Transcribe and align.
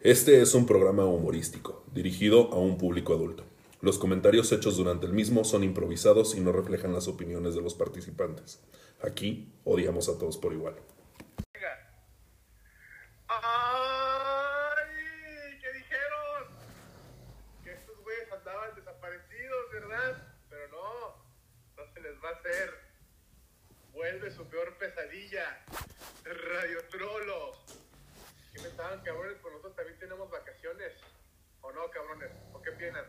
Este 0.00 0.40
es 0.40 0.54
un 0.54 0.64
programa 0.64 1.06
humorístico, 1.06 1.84
dirigido 1.92 2.52
a 2.52 2.58
un 2.60 2.78
público 2.78 3.14
adulto. 3.14 3.44
Los 3.80 3.98
comentarios 3.98 4.52
hechos 4.52 4.76
durante 4.76 5.06
el 5.06 5.12
mismo 5.12 5.42
son 5.42 5.64
improvisados 5.64 6.36
y 6.36 6.40
no 6.40 6.52
reflejan 6.52 6.92
las 6.92 7.08
opiniones 7.08 7.56
de 7.56 7.62
los 7.62 7.74
participantes. 7.74 8.62
Aquí 9.02 9.52
odiamos 9.64 10.08
a 10.08 10.16
todos 10.16 10.38
por 10.38 10.52
igual. 10.52 10.76
¡Ay! 13.26 13.58
¿Qué 15.60 15.72
dijeron? 15.72 16.46
Que 17.64 17.72
estos 17.72 17.98
güeyes 18.04 18.32
andaban 18.32 18.76
desaparecidos, 18.76 19.72
¿verdad? 19.72 20.28
Pero 20.48 20.68
no, 20.68 21.16
no 21.76 21.92
se 21.92 22.00
les 22.00 22.14
va 22.22 22.28
a 22.28 22.34
hacer. 22.34 22.70
Vuelve 23.92 24.30
su 24.30 24.44
peor 24.44 24.78
pesadilla. 24.78 25.64
Radio 26.24 26.84
Trollo. 26.88 27.54
¿Qué 28.58 28.60
pensaban, 28.60 29.00
cabrones? 29.04 29.36
Pues 29.40 29.52
nosotros 29.52 29.76
también 29.76 29.98
tenemos 30.00 30.30
vacaciones. 30.30 30.92
¿O 31.60 31.70
no, 31.70 31.88
cabrones? 31.90 32.30
¿O 32.52 32.60
qué 32.60 32.72
piensan? 32.72 33.04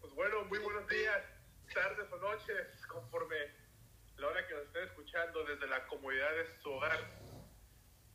Pues 0.00 0.12
bueno, 0.14 0.44
muy 0.46 0.58
buenos 0.58 0.88
días, 0.88 1.22
tardes 1.72 2.10
o 2.12 2.16
noches, 2.18 2.66
conforme 2.88 3.36
la 4.16 4.28
hora 4.28 4.46
que 4.46 4.54
nos 4.54 4.64
estén 4.64 4.84
escuchando 4.84 5.44
desde 5.44 5.66
la 5.66 5.86
comodidad 5.86 6.30
de 6.32 6.42
hogar. 6.72 6.98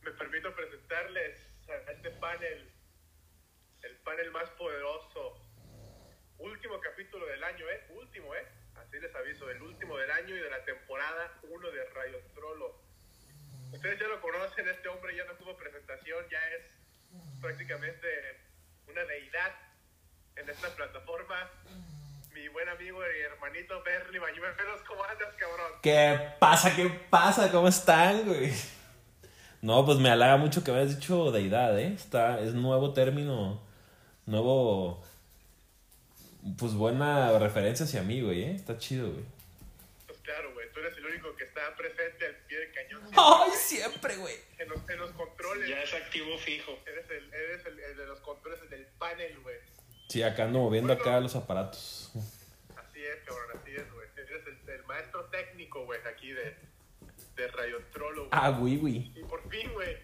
Me 0.02 0.10
permito 0.12 0.54
presentarles 0.54 1.36
a 1.68 1.92
este 1.92 2.10
panel, 2.10 2.72
el 3.82 3.96
panel 3.98 4.30
más 4.32 4.48
poderoso. 4.50 5.46
Último 6.38 6.80
capítulo 6.80 7.26
del 7.26 7.44
año, 7.44 7.68
¿eh? 7.68 7.86
Último, 7.90 8.34
¿eh? 8.34 8.46
Así 8.76 8.98
les 8.98 9.14
aviso, 9.14 9.50
el 9.50 9.62
último 9.62 9.96
del 9.98 10.10
año 10.10 10.34
y 10.34 10.40
de 10.40 10.50
la 10.50 10.64
temporada 10.64 11.38
1 11.42 11.70
de 11.70 11.84
Radio 11.90 12.18
Trollo. 12.34 12.74
Ustedes 13.72 14.00
ya 14.00 14.08
lo 14.08 14.20
conocen, 14.20 14.68
este 14.68 14.88
hombre 14.88 15.14
ya 15.14 15.24
no 15.24 15.34
tuvo 15.34 15.56
presentación, 15.56 16.26
ya 16.30 16.40
es 16.50 16.72
prácticamente 17.40 18.08
una 18.88 19.04
deidad 19.04 19.54
en 20.36 20.48
esta 20.48 20.74
plataforma. 20.74 21.50
Mi 22.34 22.46
buen 22.48 22.68
amigo 22.68 22.98
y 23.02 23.20
hermanito 23.22 23.82
Bernie 23.82 24.18
Bañuelos, 24.20 24.80
¿cómo 24.86 25.02
andas, 25.04 25.34
cabrón? 25.36 25.72
¿Qué 25.82 26.18
pasa? 26.38 26.74
¿Qué 26.76 26.88
pasa? 27.10 27.50
¿Cómo 27.50 27.68
están, 27.68 28.24
güey? 28.24 28.52
No, 29.62 29.84
pues 29.84 29.98
me 29.98 30.10
halaga 30.10 30.36
mucho 30.36 30.62
que 30.62 30.70
hayas 30.70 30.98
dicho 30.98 31.32
deidad, 31.32 31.78
¿eh? 31.78 31.92
Está, 31.92 32.40
es 32.40 32.54
nuevo 32.54 32.94
término, 32.94 33.60
nuevo, 34.26 35.04
pues 36.56 36.74
buena 36.74 37.38
referencia 37.38 37.84
hacia 37.84 38.02
mí, 38.02 38.22
güey, 38.22 38.44
¿eh? 38.44 38.54
Está 38.54 38.78
chido, 38.78 39.10
güey. 39.10 39.24
Pues 40.06 40.18
claro, 40.20 40.52
güey, 40.54 40.72
tú 40.72 40.80
eres 40.80 40.96
el 40.96 41.06
único 41.06 41.34
que 41.36 41.44
está 41.44 41.74
presente 41.76 42.26
al 42.26 42.36
pie 42.46 42.58
del 42.58 42.72
cañón. 42.72 43.02
¡Ay, 43.16 43.50
siempre, 43.56 44.16
güey! 44.16 44.36
En 44.58 44.68
los, 44.68 44.78
en 44.88 44.98
los 44.98 45.10
controles. 45.12 45.68
Ya 45.68 45.82
es 45.82 45.92
activo 45.94 46.38
fijo. 46.38 46.78
Eres, 46.86 47.10
el, 47.10 47.34
eres 47.34 47.66
el, 47.66 47.78
el 47.80 47.96
de 47.96 48.06
los 48.06 48.20
controles, 48.20 48.60
el 48.62 48.70
del 48.70 48.86
panel, 48.98 49.38
güey. 49.40 49.56
Sí, 50.10 50.24
acá 50.24 50.42
ando 50.42 50.58
moviendo 50.58 50.92
acá 50.92 51.20
los 51.20 51.36
aparatos. 51.36 52.10
Así 52.76 52.98
es, 52.98 53.22
cabrón, 53.24 53.46
así 53.54 53.70
es, 53.76 53.92
güey. 53.92 54.08
Eres 54.16 54.44
el, 54.44 54.74
el 54.74 54.84
maestro 54.84 55.24
técnico, 55.26 55.84
güey, 55.84 56.00
aquí 56.04 56.32
de, 56.32 56.56
de 57.36 57.46
Radio 57.46 57.78
Trollo, 57.92 58.26
güey. 58.26 58.28
Ah, 58.32 58.50
güey, 58.50 58.76
güey. 58.76 59.12
Y 59.14 59.22
por 59.22 59.48
fin, 59.48 59.72
güey. 59.72 59.98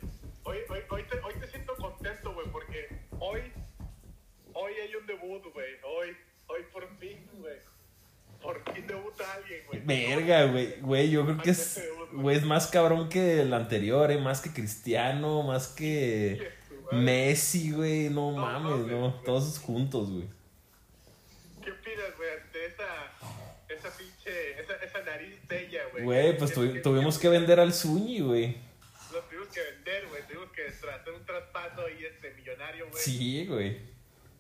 Hoy, 0.44 0.58
hoy, 0.69 0.79
hoy, 0.91 1.03
te, 1.11 1.19
hoy 1.19 1.35
te 1.41 1.49
siento 1.49 1.75
contento, 1.75 2.32
güey, 2.35 2.47
porque 2.53 2.88
hoy, 3.19 3.53
hoy 4.53 4.73
hay 4.75 4.94
un 4.94 5.06
debut, 5.06 5.43
güey. 5.53 5.75
Hoy, 5.82 6.17
hoy 6.47 6.62
por 6.73 6.88
fin, 6.99 7.29
güey. 7.41 7.56
Por 8.41 8.62
fin 8.73 8.87
debuta 8.87 9.25
alguien, 9.35 9.67
güey. 9.67 9.81
Verga, 9.81 10.44
güey. 10.44 10.81
Güey, 10.82 11.11
yo 11.11 11.25
creo 11.25 11.38
que 11.38 11.50
es, 11.50 11.82
güey, 12.12 12.37
es 12.37 12.44
más 12.44 12.69
cabrón 12.69 13.08
que 13.08 13.41
el 13.41 13.53
anterior, 13.53 14.08
¿eh? 14.12 14.19
Más 14.19 14.41
que 14.41 14.53
Cristiano, 14.53 15.43
más 15.43 15.67
que 15.67 16.55
Messi, 16.92 17.72
güey. 17.72 18.08
No 18.10 18.32
No 18.32 18.36
mames, 18.38 18.86
no. 18.86 19.10
güey. 19.10 19.24
Todos 19.24 19.58
juntos, 19.58 20.10
güey. 20.10 20.28
¿Qué 21.62 21.70
opinas, 21.72 22.16
güey, 22.16 22.30
ante 22.30 22.66
esa, 22.66 22.86
esa 23.68 23.96
pinche, 23.96 24.60
esa, 24.60 24.74
esa 24.76 25.02
nariz 25.02 25.36
bella, 25.48 25.82
güey? 25.92 26.04
Güey, 26.04 26.38
pues 26.38 26.56
tuvi- 26.56 26.80
tuvimos 26.82 27.18
que 27.18 27.28
vender 27.28 27.58
al 27.58 27.72
Zuni, 27.72 28.20
güey. 28.20 28.56
Lo 29.12 29.20
tuvimos 29.22 29.48
que 29.48 29.60
vender, 29.62 30.06
güey. 30.08 30.22
Tuvimos 30.28 30.50
que 30.52 30.66
hacer 30.66 31.12
un 31.12 31.24
traspaso 31.26 31.86
ahí 31.86 32.04
este 32.04 32.32
millonario, 32.34 32.88
güey. 32.90 33.02
Sí, 33.02 33.46
güey. 33.46 33.80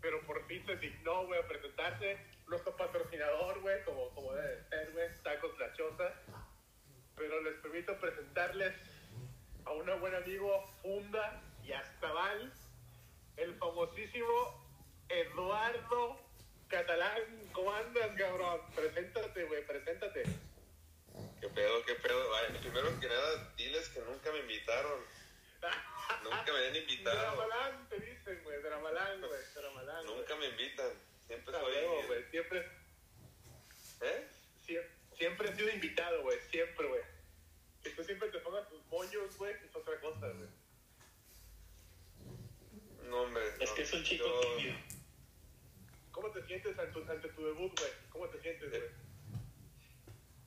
Pero 0.00 0.20
por 0.26 0.46
fin 0.46 0.62
se 0.66 0.76
dignó, 0.76 1.26
güey, 1.26 1.40
a 1.40 1.48
presentarse. 1.48 2.18
Nuestro 2.48 2.76
patrocinador, 2.76 3.60
güey, 3.60 3.82
como, 3.84 4.08
como 4.10 4.32
debe 4.34 4.62
ser, 4.68 4.92
güey, 4.92 5.08
Tacos 5.24 5.50
La 5.58 5.72
Choza. 5.72 6.12
Pero 7.16 7.42
les 7.42 7.54
permito 7.54 7.98
presentarles 7.98 8.72
a 9.64 9.72
un 9.72 10.00
buen 10.00 10.14
amigo, 10.14 10.64
Funda 10.82 11.42
y 11.66 11.72
Astabal, 11.72 12.52
el 13.36 13.54
famosísimo 13.56 14.66
Eduardo 15.08 16.20
Catalán. 16.68 17.22
¿Cómo 17.52 17.72
andas, 17.72 18.10
cabrón? 18.16 18.60
Preséntate, 18.74 19.44
güey, 19.44 19.66
preséntate. 19.66 20.22
¿Qué 21.40 21.48
pedo, 21.48 21.84
qué 21.84 21.94
pedo? 21.94 22.34
Ay, 22.36 22.58
primero 22.60 23.00
que 23.00 23.08
nada, 23.08 23.52
diles 23.56 23.88
que 23.90 24.00
nunca 24.00 24.30
me 24.32 24.38
invitaron. 24.40 25.00
Nunca 26.22 26.52
me 26.52 26.66
han 26.68 26.76
invitado. 26.76 27.16
Dramalán, 27.16 27.88
te 27.88 27.98
dicen, 27.98 28.40
güey, 28.44 28.62
Dramalán, 28.62 29.20
güey, 29.20 29.40
Dramalán. 29.54 30.04
güey. 30.06 30.16
Nunca 30.18 30.36
me 30.36 30.46
invitan. 30.48 30.90
Siempre 31.26 31.56
A 31.56 31.60
soy. 31.60 31.72
huevo, 31.72 32.02
güey, 32.06 32.24
siempre, 32.30 32.68
¿Eh? 34.02 34.28
siempre, 34.64 34.90
siempre 35.18 35.50
he 35.50 35.54
sido 35.56 35.70
invitado, 35.70 36.22
güey, 36.22 36.38
siempre, 36.50 36.86
güey. 36.86 37.00
Que 37.82 37.90
tú 37.90 38.04
siempre 38.04 38.28
te 38.30 38.38
pongas 38.38 38.68
tus 38.68 38.84
moños, 38.86 39.36
güey, 39.36 39.54
es 39.54 39.74
otra 39.74 39.98
cosa, 40.00 40.28
güey. 40.28 40.48
No, 43.08 43.22
hombre. 43.22 43.48
Es 43.60 43.70
no. 43.70 43.74
que 43.74 43.82
es 43.82 43.92
un 43.92 44.04
chico 44.04 44.24
Yo- 44.26 44.40
tímido. 44.56 44.76
¿Cómo 46.12 46.30
te 46.30 46.42
sientes 46.46 46.78
ante 46.78 46.92
tu, 46.92 47.10
ante 47.10 47.28
tu 47.28 47.46
debut, 47.46 47.78
güey? 47.78 47.92
¿Cómo 48.10 48.28
te 48.28 48.40
sientes, 48.40 48.70
güey? 48.70 48.82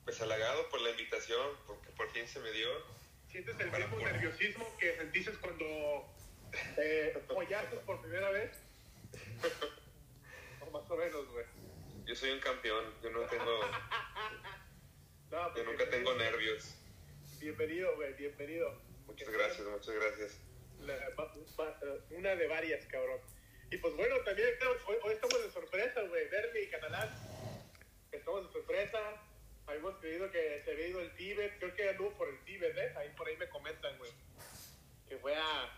Pues 0.04 0.20
halagado 0.22 0.68
por 0.70 0.80
la 0.80 0.90
invitación, 0.90 1.56
porque 1.66 1.90
por 1.90 2.10
fin 2.12 2.19
se 2.32 2.40
me 2.40 2.50
dio. 2.52 2.68
¿Sientes 3.30 3.58
el 3.60 3.70
mismo 3.70 3.98
nerviosismo 3.98 4.76
que 4.78 4.96
sentiste 4.96 5.32
cuando 5.40 6.08
eh, 6.76 7.22
follaste 7.28 7.76
por 7.78 8.00
primera 8.00 8.30
vez? 8.30 8.50
o 10.60 10.70
más 10.70 10.90
o 10.90 10.96
menos, 10.96 11.28
güey. 11.30 11.44
Yo 12.04 12.14
soy 12.14 12.30
un 12.30 12.40
campeón. 12.40 12.84
Yo 13.02 13.10
no 13.10 13.20
tengo. 13.26 13.60
No, 15.30 15.46
Yo 15.46 15.52
pues, 15.54 15.66
nunca 15.66 15.88
tengo 15.88 16.12
nervios. 16.14 16.74
Bienvenido, 17.38 17.94
güey, 17.94 18.12
bienvenido. 18.14 18.82
Muchas 19.06 19.28
gracias, 19.28 19.64
muchas 19.64 19.94
gracias. 19.94 20.40
La- 20.80 20.96
eh, 20.96 22.00
una 22.10 22.34
de 22.34 22.48
varias, 22.48 22.84
cabrón. 22.86 23.20
Y 23.70 23.76
pues 23.76 23.94
bueno, 23.94 24.16
también 24.24 24.48
hoy, 24.88 24.96
hoy 25.04 25.12
estamos 25.14 25.40
de 25.40 25.52
sorpresa, 25.52 26.02
güey. 26.02 26.28
Bernie 26.30 26.64
y 26.64 26.68
Catalán. 26.68 27.08
Estamos 28.10 28.48
de 28.48 28.52
sorpresa. 28.52 29.19
Habíamos 29.80 30.00
creído 30.02 30.30
que 30.30 30.60
se 30.62 30.72
había 30.72 30.88
ido 30.88 31.00
el 31.00 31.10
Tíbet. 31.14 31.58
Creo 31.58 31.74
que 31.74 31.88
anduvo 31.88 32.10
por 32.10 32.28
el 32.28 32.38
Tíbet, 32.44 32.76
¿eh? 32.76 32.92
Ahí 32.98 33.08
por 33.16 33.26
ahí 33.26 33.36
me 33.38 33.48
comentan, 33.48 33.96
güey. 33.96 34.10
Que 35.08 35.16
fue 35.16 35.34
a, 35.34 35.70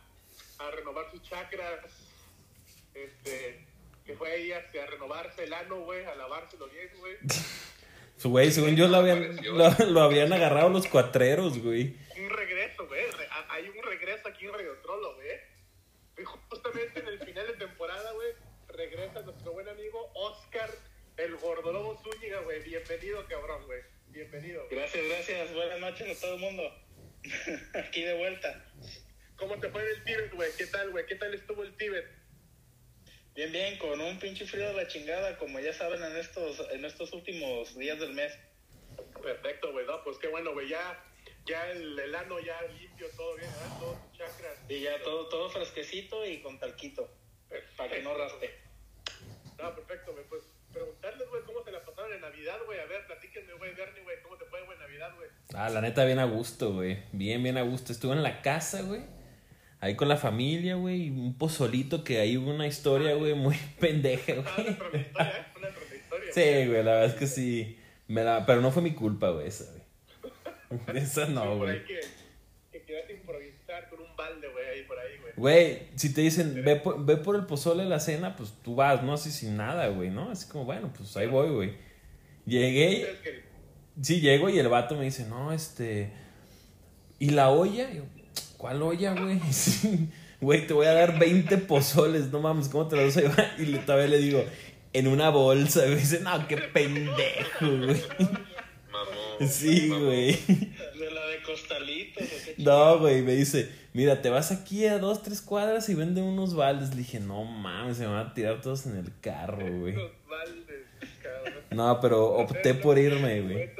a 0.58 0.70
renovar 0.72 1.08
sus 1.12 1.22
chakras. 1.22 1.78
Este. 2.94 3.64
Que 4.04 4.16
fue 4.16 4.32
ahí 4.32 4.50
a, 4.50 4.58
a 4.58 4.86
renovarse 4.86 5.44
el 5.44 5.54
ano, 5.54 5.82
güey. 5.82 6.04
A 6.04 6.16
lavárselo 6.16 6.66
bien, 6.66 6.90
güey. 6.98 7.16
Su 8.16 8.30
güey, 8.30 8.50
según 8.50 8.74
yo 8.74 8.88
lo 8.88 8.96
habían, 8.96 9.36
lo, 9.44 9.70
lo 9.86 10.00
habían 10.00 10.32
agarrado 10.32 10.68
los 10.68 10.88
cuatreros, 10.88 11.58
güey. 11.58 11.96
un 12.18 12.30
regreso, 12.30 12.86
güey. 12.88 13.04
Hay 13.50 13.68
un 13.68 13.82
regreso 13.84 14.28
aquí 14.28 14.46
en 14.46 14.52
Radio 14.52 14.78
Trollo, 14.82 15.14
güey. 15.14 15.28
Y 16.18 16.24
justamente 16.24 17.00
en 17.00 17.06
el 17.06 17.18
final 17.20 17.46
de 17.46 17.52
temporada, 17.54 18.12
güey, 18.12 18.32
regresa 18.68 19.22
nuestro 19.22 19.52
buen 19.52 19.68
amigo 19.68 20.10
Oscar, 20.14 20.70
el 21.16 21.36
gordolobo 21.36 22.00
Zúñiga, 22.02 22.40
güey. 22.40 22.62
Bienvenido, 22.62 23.24
cabrón, 23.26 23.64
güey. 23.66 23.80
Bienvenido. 24.12 24.62
Gracias, 24.70 25.04
gracias. 25.08 25.54
Buenas 25.54 25.80
noches 25.80 26.18
a 26.18 26.20
todo 26.20 26.31
el 26.31 26.31
mundo. 26.42 26.74
Aquí 27.74 28.02
de 28.02 28.14
vuelta. 28.14 28.64
¿Cómo 29.36 29.58
te 29.58 29.68
fue 29.70 29.82
en 29.82 29.88
el 29.88 30.04
Tíbet, 30.04 30.34
güey? 30.34 30.50
¿Qué 30.58 30.66
tal, 30.66 30.90
güey? 30.90 31.06
¿Qué 31.06 31.14
tal 31.14 31.32
estuvo 31.34 31.62
el 31.62 31.76
Tíbet? 31.76 32.04
Bien, 33.34 33.50
bien, 33.50 33.78
con 33.78 34.00
un 34.00 34.18
pinche 34.18 34.44
frío 34.44 34.68
de 34.68 34.74
la 34.74 34.88
chingada, 34.88 35.38
como 35.38 35.58
ya 35.60 35.72
saben 35.72 36.02
en 36.02 36.16
estos, 36.16 36.60
en 36.70 36.84
estos 36.84 37.12
últimos 37.12 37.76
días 37.78 37.98
del 37.98 38.12
mes. 38.12 38.32
Perfecto, 39.22 39.72
güey. 39.72 39.86
No, 39.86 40.02
pues 40.04 40.18
qué 40.18 40.28
bueno, 40.28 40.52
güey. 40.52 40.68
Ya, 40.68 41.02
ya 41.46 41.70
el, 41.70 41.98
el 41.98 42.14
ano 42.14 42.38
ya 42.40 42.60
limpio, 42.62 43.06
todo 43.16 43.36
bien, 43.36 43.50
¿verdad? 43.50 43.78
Todos 43.78 44.02
tus 44.02 44.18
chakras. 44.18 44.58
Y 44.68 44.80
ya 44.80 45.00
todo, 45.02 45.28
todo 45.28 45.48
fresquecito 45.48 46.26
y 46.26 46.42
con 46.42 46.58
talquito. 46.58 47.08
Para 47.76 47.90
que 47.90 48.02
no 48.02 48.14
raspe. 48.14 48.50
No, 49.58 49.74
perfecto, 49.76 50.12
güey. 50.12 50.24
Pues 50.26 50.42
preguntarles, 50.72 51.28
güey, 51.28 51.42
cómo 51.44 51.62
se 51.62 51.70
la 51.70 51.84
pasaron 51.84 52.12
en 52.12 52.20
Navidad, 52.20 52.58
güey. 52.66 52.80
A 52.80 52.86
ver, 52.86 53.06
platíquenme, 53.06 53.52
güey, 53.54 53.74
Bernie, 53.74 54.02
güey, 54.02 54.20
cómo 54.22 54.36
te 54.36 54.44
fue, 54.46 54.62
güey, 54.64 54.76
en 54.76 54.82
Navidad, 54.82 55.14
güey. 55.16 55.28
Ah, 55.54 55.61
la 55.72 55.80
neta, 55.80 56.04
bien 56.04 56.18
a 56.18 56.24
gusto, 56.24 56.72
güey. 56.74 56.98
Bien, 57.12 57.42
bien 57.42 57.56
a 57.58 57.62
gusto. 57.62 57.92
Estuve 57.92 58.12
en 58.12 58.22
la 58.22 58.42
casa, 58.42 58.82
güey. 58.82 59.00
Ahí 59.80 59.96
con 59.96 60.08
la 60.08 60.16
familia, 60.16 60.76
güey. 60.76 61.10
Un 61.10 61.36
pozolito 61.36 62.04
que 62.04 62.20
ahí 62.20 62.36
hubo 62.36 62.50
una 62.54 62.66
historia, 62.66 63.14
güey, 63.14 63.34
muy 63.34 63.56
pendeja, 63.80 64.34
Ah, 64.46 64.62
güey. 64.90 65.02
¿eh? 65.02 65.12
Sí, 66.32 66.68
güey, 66.68 66.82
la 66.84 66.92
verdad 66.92 67.06
es 67.06 67.14
que 67.14 67.26
sí. 67.26 67.78
Me 68.08 68.22
la... 68.24 68.46
Pero 68.46 68.60
no 68.60 68.70
fue 68.70 68.82
mi 68.82 68.92
culpa, 68.94 69.30
güey, 69.30 69.48
esa, 69.48 69.64
güey. 69.70 69.82
Esa 71.02 71.26
no, 71.26 71.58
güey. 71.58 71.84
que, 71.84 72.00
que 72.72 73.12
improvisar 73.12 73.88
con 73.90 74.00
un 74.00 74.16
balde, 74.16 74.48
güey, 74.48 74.66
ahí 74.68 74.82
por 74.84 74.98
ahí, 74.98 75.18
güey. 75.20 75.32
Güey, 75.36 75.82
si 75.96 76.14
te 76.14 76.20
dicen, 76.22 76.62
ve 76.64 76.76
por, 76.76 77.04
ve 77.04 77.16
por 77.16 77.36
el 77.36 77.44
pozole 77.46 77.84
la 77.84 78.00
cena, 78.00 78.36
pues 78.36 78.54
tú 78.62 78.74
vas, 78.74 79.02
¿no? 79.02 79.12
Así 79.14 79.30
sin 79.30 79.56
nada, 79.56 79.88
güey, 79.88 80.10
¿no? 80.10 80.30
Así 80.30 80.48
como, 80.48 80.64
bueno, 80.64 80.92
pues 80.96 81.16
ahí 81.16 81.26
voy, 81.26 81.50
güey. 81.50 81.74
Llegué, 82.46 83.06
sí, 84.00 84.20
llego 84.20 84.48
y 84.48 84.58
el 84.58 84.68
vato 84.68 84.96
me 84.96 85.04
dice, 85.04 85.26
no, 85.26 85.52
este... 85.52 86.10
¿Y 87.18 87.30
la 87.30 87.50
olla? 87.50 87.90
Y 87.90 87.96
yo, 87.96 88.02
¿cuál 88.56 88.82
olla, 88.82 89.14
güey? 89.14 89.40
Sí, 89.50 90.08
Güey, 90.40 90.66
te 90.66 90.74
voy 90.74 90.86
a 90.86 90.92
dar 90.92 91.20
20 91.20 91.56
pozoles, 91.58 92.32
no 92.32 92.40
mames, 92.40 92.68
¿cómo 92.68 92.88
te 92.88 92.96
los 92.96 93.14
vas 93.14 93.16
a 93.16 93.20
llevar? 93.20 93.54
Y 93.58 93.66
le, 93.66 93.78
todavía 93.78 94.08
le 94.08 94.18
digo, 94.18 94.44
en 94.92 95.06
una 95.06 95.30
bolsa, 95.30 95.82
güey. 95.84 95.96
Dice, 95.96 96.20
no, 96.20 96.46
qué 96.48 96.56
pendejo, 96.56 97.60
güey. 97.60 98.02
Mamón. 98.90 99.48
Sí, 99.48 99.86
mamón. 99.86 100.06
güey. 100.06 100.32
De 100.32 101.10
la 101.12 101.26
de 101.26 101.42
costalitos, 101.46 102.24
¿o 102.24 102.44
qué 102.44 102.54
No, 102.58 102.98
güey, 102.98 103.22
me 103.22 103.34
dice, 103.34 103.70
mira, 103.92 104.20
te 104.20 104.30
vas 104.30 104.50
aquí 104.52 104.86
a 104.86 104.98
dos, 104.98 105.22
tres 105.22 105.40
cuadras 105.40 105.88
y 105.88 105.94
venden 105.94 106.24
unos 106.24 106.54
baldes. 106.54 106.90
Le 106.90 106.96
dije, 106.96 107.20
no 107.20 107.44
mames, 107.44 107.98
se 107.98 108.02
me 108.06 108.12
van 108.12 108.26
a 108.26 108.34
tirar 108.34 108.60
todos 108.60 108.86
en 108.86 108.96
el 108.96 109.12
carro, 109.20 109.64
güey. 109.78 109.94
Los 109.94 110.10
baldes. 110.28 110.71
No, 111.74 112.00
pero 112.00 112.24
opté 112.26 112.74
por 112.74 112.98
irme, 112.98 113.40
güey. 113.40 113.70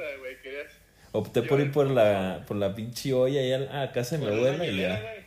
Opté 1.11 1.43
por 1.43 1.59
ir 1.59 1.71
por 1.71 1.87
la, 1.87 2.43
por 2.47 2.57
la 2.57 2.73
pinche 2.73 3.13
olla 3.13 3.39
ahí 3.39 3.53
a 3.53 3.91
casa 3.91 4.17
de 4.17 4.25
mi 4.25 4.31
abuela 4.35 4.65
y 4.65 4.69
hielera, 4.71 4.95
ya. 4.95 5.01
güey. 5.01 5.23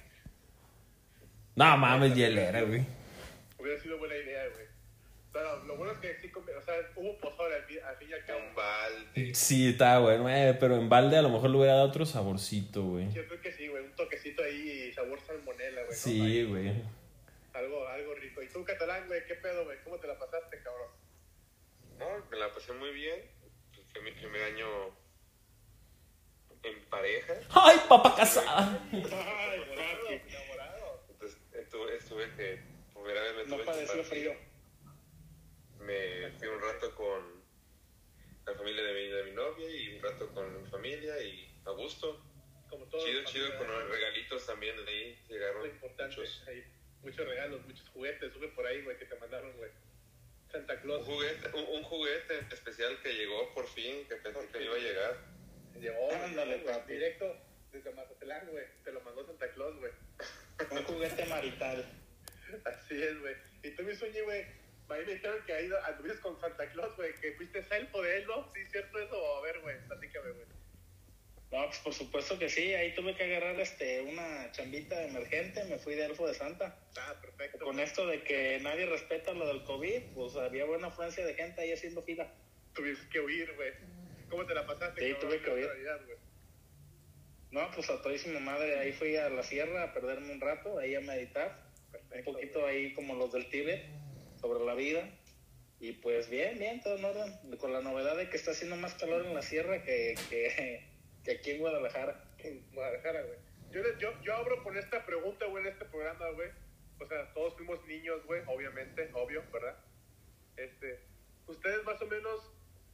No 1.55 1.77
mames, 1.77 2.15
hielera, 2.15 2.63
güey. 2.63 2.85
Hubiera 3.59 3.81
sido 3.81 3.97
buena 3.99 4.17
idea, 4.17 4.43
güey. 4.53 4.67
Pero 5.33 5.65
lo 5.65 5.77
bueno 5.77 5.93
es 5.93 5.99
que 5.99 6.17
sí, 6.21 6.33
o 6.35 6.63
sea, 6.63 6.75
hubo 6.97 7.17
pozole 7.19 7.55
al 7.55 7.63
fin, 7.65 7.79
al 7.87 7.97
fin 7.97 8.09
y 8.11 8.13
al 8.15 8.25
cabo. 8.25 8.41
Un 8.41 8.55
balde. 8.55 9.35
Sí, 9.35 9.69
estaba 9.69 10.01
bueno, 10.01 10.29
eh, 10.29 10.57
pero 10.59 10.77
en 10.77 10.89
balde 10.89 11.17
a 11.19 11.23
lo 11.23 11.29
mejor 11.29 11.51
le 11.51 11.57
hubiera 11.59 11.75
dado 11.75 11.89
otro 11.89 12.05
saborcito, 12.05 12.83
güey. 12.83 13.13
Yo 13.13 13.27
creo 13.27 13.41
que 13.41 13.53
sí, 13.53 13.69
güey, 13.69 13.85
un 13.85 13.93
toquecito 13.93 14.43
ahí 14.43 14.89
y 14.89 14.93
sabor 14.93 15.21
salmonela, 15.21 15.83
güey. 15.83 15.91
¿no? 15.91 15.95
Sí, 15.95 16.45
güey. 16.45 16.73
Algo, 17.53 17.89
algo 17.89 18.15
rico. 18.15 18.43
¿Y 18.43 18.49
tú, 18.49 18.65
catalán, 18.65 19.07
güey? 19.07 19.25
¿Qué 19.27 19.35
pedo, 19.35 19.65
güey? 19.65 19.79
¿Cómo 19.85 19.97
te 19.99 20.09
la 20.09 20.19
pasaste? 20.19 20.56
No, 21.99 22.25
me 22.31 22.37
la 22.37 22.53
pasé 22.53 22.73
muy 22.73 22.91
bien. 22.93 23.31
Fue 23.93 24.03
mi 24.03 24.13
primer 24.13 24.43
año 24.43 24.67
en 26.63 26.85
pareja. 26.87 27.35
¡Ay, 27.51 27.79
papá 27.89 28.15
casada! 28.17 28.81
Ay, 28.93 29.03
papi. 29.03 30.23
Entonces 31.09 31.39
estuve, 31.53 31.97
estuve 31.97 32.35
que, 32.35 32.61
primera 32.93 33.23
vez 33.23 33.35
me 33.37 33.45
No 33.45 33.49
tuve 33.49 33.59
que 33.59 33.65
padeció 33.65 34.05
frío. 34.05 34.35
Me 35.81 36.31
fui 36.33 36.49
un 36.49 36.61
rato 36.61 36.95
con 36.95 37.43
la 38.45 38.55
familia 38.55 38.83
de 38.83 38.93
mi, 38.95 39.09
de 39.09 39.25
mi 39.25 39.33
novia 39.33 39.71
y 39.71 39.97
un 39.97 40.03
rato 40.03 40.29
con 40.35 40.63
mi 40.63 40.69
familia 40.69 41.21
y 41.23 41.49
a 41.65 41.71
gusto. 41.71 42.23
Como 42.69 42.85
todo. 42.87 43.05
Chido, 43.05 43.25
chido, 43.25 43.57
con 43.59 43.69
los 43.69 43.89
regalitos 43.89 44.45
también 44.45 44.77
de 44.85 44.91
ahí 44.91 45.19
llegaron 45.29 45.61
Muy 45.61 45.71
importante. 45.71 46.17
muchos. 46.17 46.45
Ahí. 46.49 46.65
Muchos 47.03 47.27
regalos, 47.27 47.65
muchos 47.65 47.89
juguetes. 47.91 48.33
Sube 48.33 48.49
por 48.49 48.67
ahí, 48.67 48.83
güey, 48.83 48.99
que 48.99 49.05
te 49.05 49.17
mandaron, 49.17 49.57
güey. 49.57 49.71
Santa 50.51 50.75
Un 50.75 50.81
Claus. 50.81 51.05
juguete, 51.07 51.49
un, 51.55 51.65
un 51.77 51.83
juguete 51.83 52.39
especial 52.53 53.01
que 53.03 53.13
llegó 53.15 53.53
por 53.55 53.67
fin, 53.69 54.07
que 54.09 54.17
pensé 54.17 54.49
que 54.49 54.65
iba 54.65 54.75
a 54.75 54.79
llegar. 54.79 55.17
Llegó, 55.81 56.11
Ándale, 56.13 56.59
güey, 56.59 56.75
papi. 56.75 56.93
directo 56.95 57.37
desde 57.73 57.91
Mazatlán, 57.93 58.49
güey. 58.51 58.65
Te 58.85 58.93
lo 58.93 59.01
mandó 59.03 59.27
Santa 59.27 59.51
Claus, 59.51 59.77
güey. 59.79 59.93
Un 60.71 60.85
juguete 60.85 61.27
marital. 61.27 61.85
Así 62.65 63.03
es, 63.03 63.21
güey. 63.21 63.35
Y 63.63 63.71
tú, 63.73 63.83
mi 63.83 63.95
sueño, 63.95 64.25
güey. 64.25 64.43
A 64.89 64.95
mí 64.95 65.05
me 65.05 65.15
dijeron 65.15 65.45
que 65.45 65.53
ahí 65.53 65.69
anduviste 65.87 66.21
con 66.21 66.41
Santa 66.41 66.67
Claus, 66.71 66.95
güey. 66.97 67.13
Que 67.17 67.33
fuiste 67.33 67.59
elfo 67.71 68.01
de 68.03 68.19
él, 68.19 68.27
¿no? 68.27 68.51
Sí, 68.55 68.61
¿cierto 68.71 68.99
eso? 68.99 69.37
A 69.37 69.41
ver, 69.43 69.61
güey. 69.61 69.77
Platícame, 69.89 70.31
güey. 70.31 70.47
No, 71.53 71.65
pues 71.67 71.79
por 71.79 71.95
supuesto 71.95 72.39
que 72.39 72.49
sí. 72.49 72.75
Ahí 72.75 72.95
tuve 72.95 73.15
que 73.15 73.25
agarrar 73.25 73.59
este 73.61 74.01
una 74.03 74.51
chambita 74.53 75.03
emergente. 75.05 75.65
Me 75.65 75.79
fui 75.79 75.95
de 75.95 76.07
elfo 76.07 76.27
de 76.27 76.35
Santa. 76.35 76.79
Ah, 76.99 77.15
perfecto. 77.21 77.65
Con 77.65 77.79
esto 77.79 78.07
de 78.07 78.23
que 78.23 78.59
nadie 78.61 78.87
respeta 78.87 79.33
lo 79.33 79.47
del 79.47 79.63
COVID, 79.65 80.03
pues 80.15 80.37
había 80.37 80.65
buena 80.65 80.89
afluencia 80.89 81.25
de 81.25 81.35
gente 81.35 81.61
ahí 81.61 81.73
haciendo 81.73 82.03
fila. 82.03 82.33
Tuviste 82.75 83.09
que 83.09 83.21
huir, 83.21 83.55
güey. 83.55 83.73
¿Cómo 84.29 84.45
te 84.45 84.55
la 84.55 84.67
pasaste? 84.67 85.07
Sí, 85.07 85.17
tuve 85.21 85.41
que 85.41 85.51
huir. 85.51 85.69
No, 87.53 87.71
pues 87.71 87.89
a 87.91 88.03
todísima 88.03 88.41
madre. 88.41 88.79
Ahí 88.79 88.93
fui 88.93 89.17
a 89.17 89.29
la 89.29 89.43
sierra 89.43 89.85
a 89.85 89.93
perderme 89.93 90.33
un 90.33 90.41
rato, 90.41 90.79
ahí 90.79 90.95
a 90.95 91.01
meditar. 91.01 91.65
Un 91.87 91.93
Perfecto, 91.93 92.33
poquito 92.33 92.67
ahí 92.67 92.93
como 92.93 93.15
los 93.15 93.33
del 93.33 93.49
Tíbet, 93.49 93.85
sobre 94.41 94.65
la 94.65 94.75
vida. 94.75 95.09
Y 95.79 95.93
pues 95.93 96.29
bien, 96.29 96.59
bien, 96.59 96.81
todo 96.81 96.97
en 96.97 97.05
orden. 97.05 97.57
Con 97.59 97.73
la 97.73 97.81
novedad 97.81 98.17
de 98.17 98.29
que 98.29 98.37
está 98.37 98.51
haciendo 98.51 98.77
más 98.77 98.95
calor 98.95 99.25
en 99.25 99.35
la 99.35 99.43
sierra 99.43 99.83
que, 99.85 100.15
que, 100.29 100.85
que 101.27 101.33
aquí 101.33 101.51
en 101.51 101.59
Guadalajara. 101.59 102.25
en 102.39 102.65
Guadalajara, 102.73 103.23
güey. 103.23 103.39
Yo, 103.73 103.83
yo, 103.99 104.23
yo 104.23 104.35
abro 104.35 104.63
con 104.63 104.79
esta 104.79 105.05
pregunta, 105.05 105.47
güey, 105.47 105.67
en 105.67 105.73
este 105.73 105.85
programa, 105.85 106.31
güey. 106.31 106.51
O 106.99 107.07
sea, 107.07 107.33
todos 107.35 107.55
fuimos 107.57 107.85
niños, 107.87 108.25
güey, 108.25 108.41
obviamente, 108.47 109.11
obvio, 109.13 109.43
¿verdad? 109.53 109.77
Este, 110.57 111.01
ustedes 111.47 111.85
más 111.85 112.01
o 112.01 112.07
menos, 112.07 112.51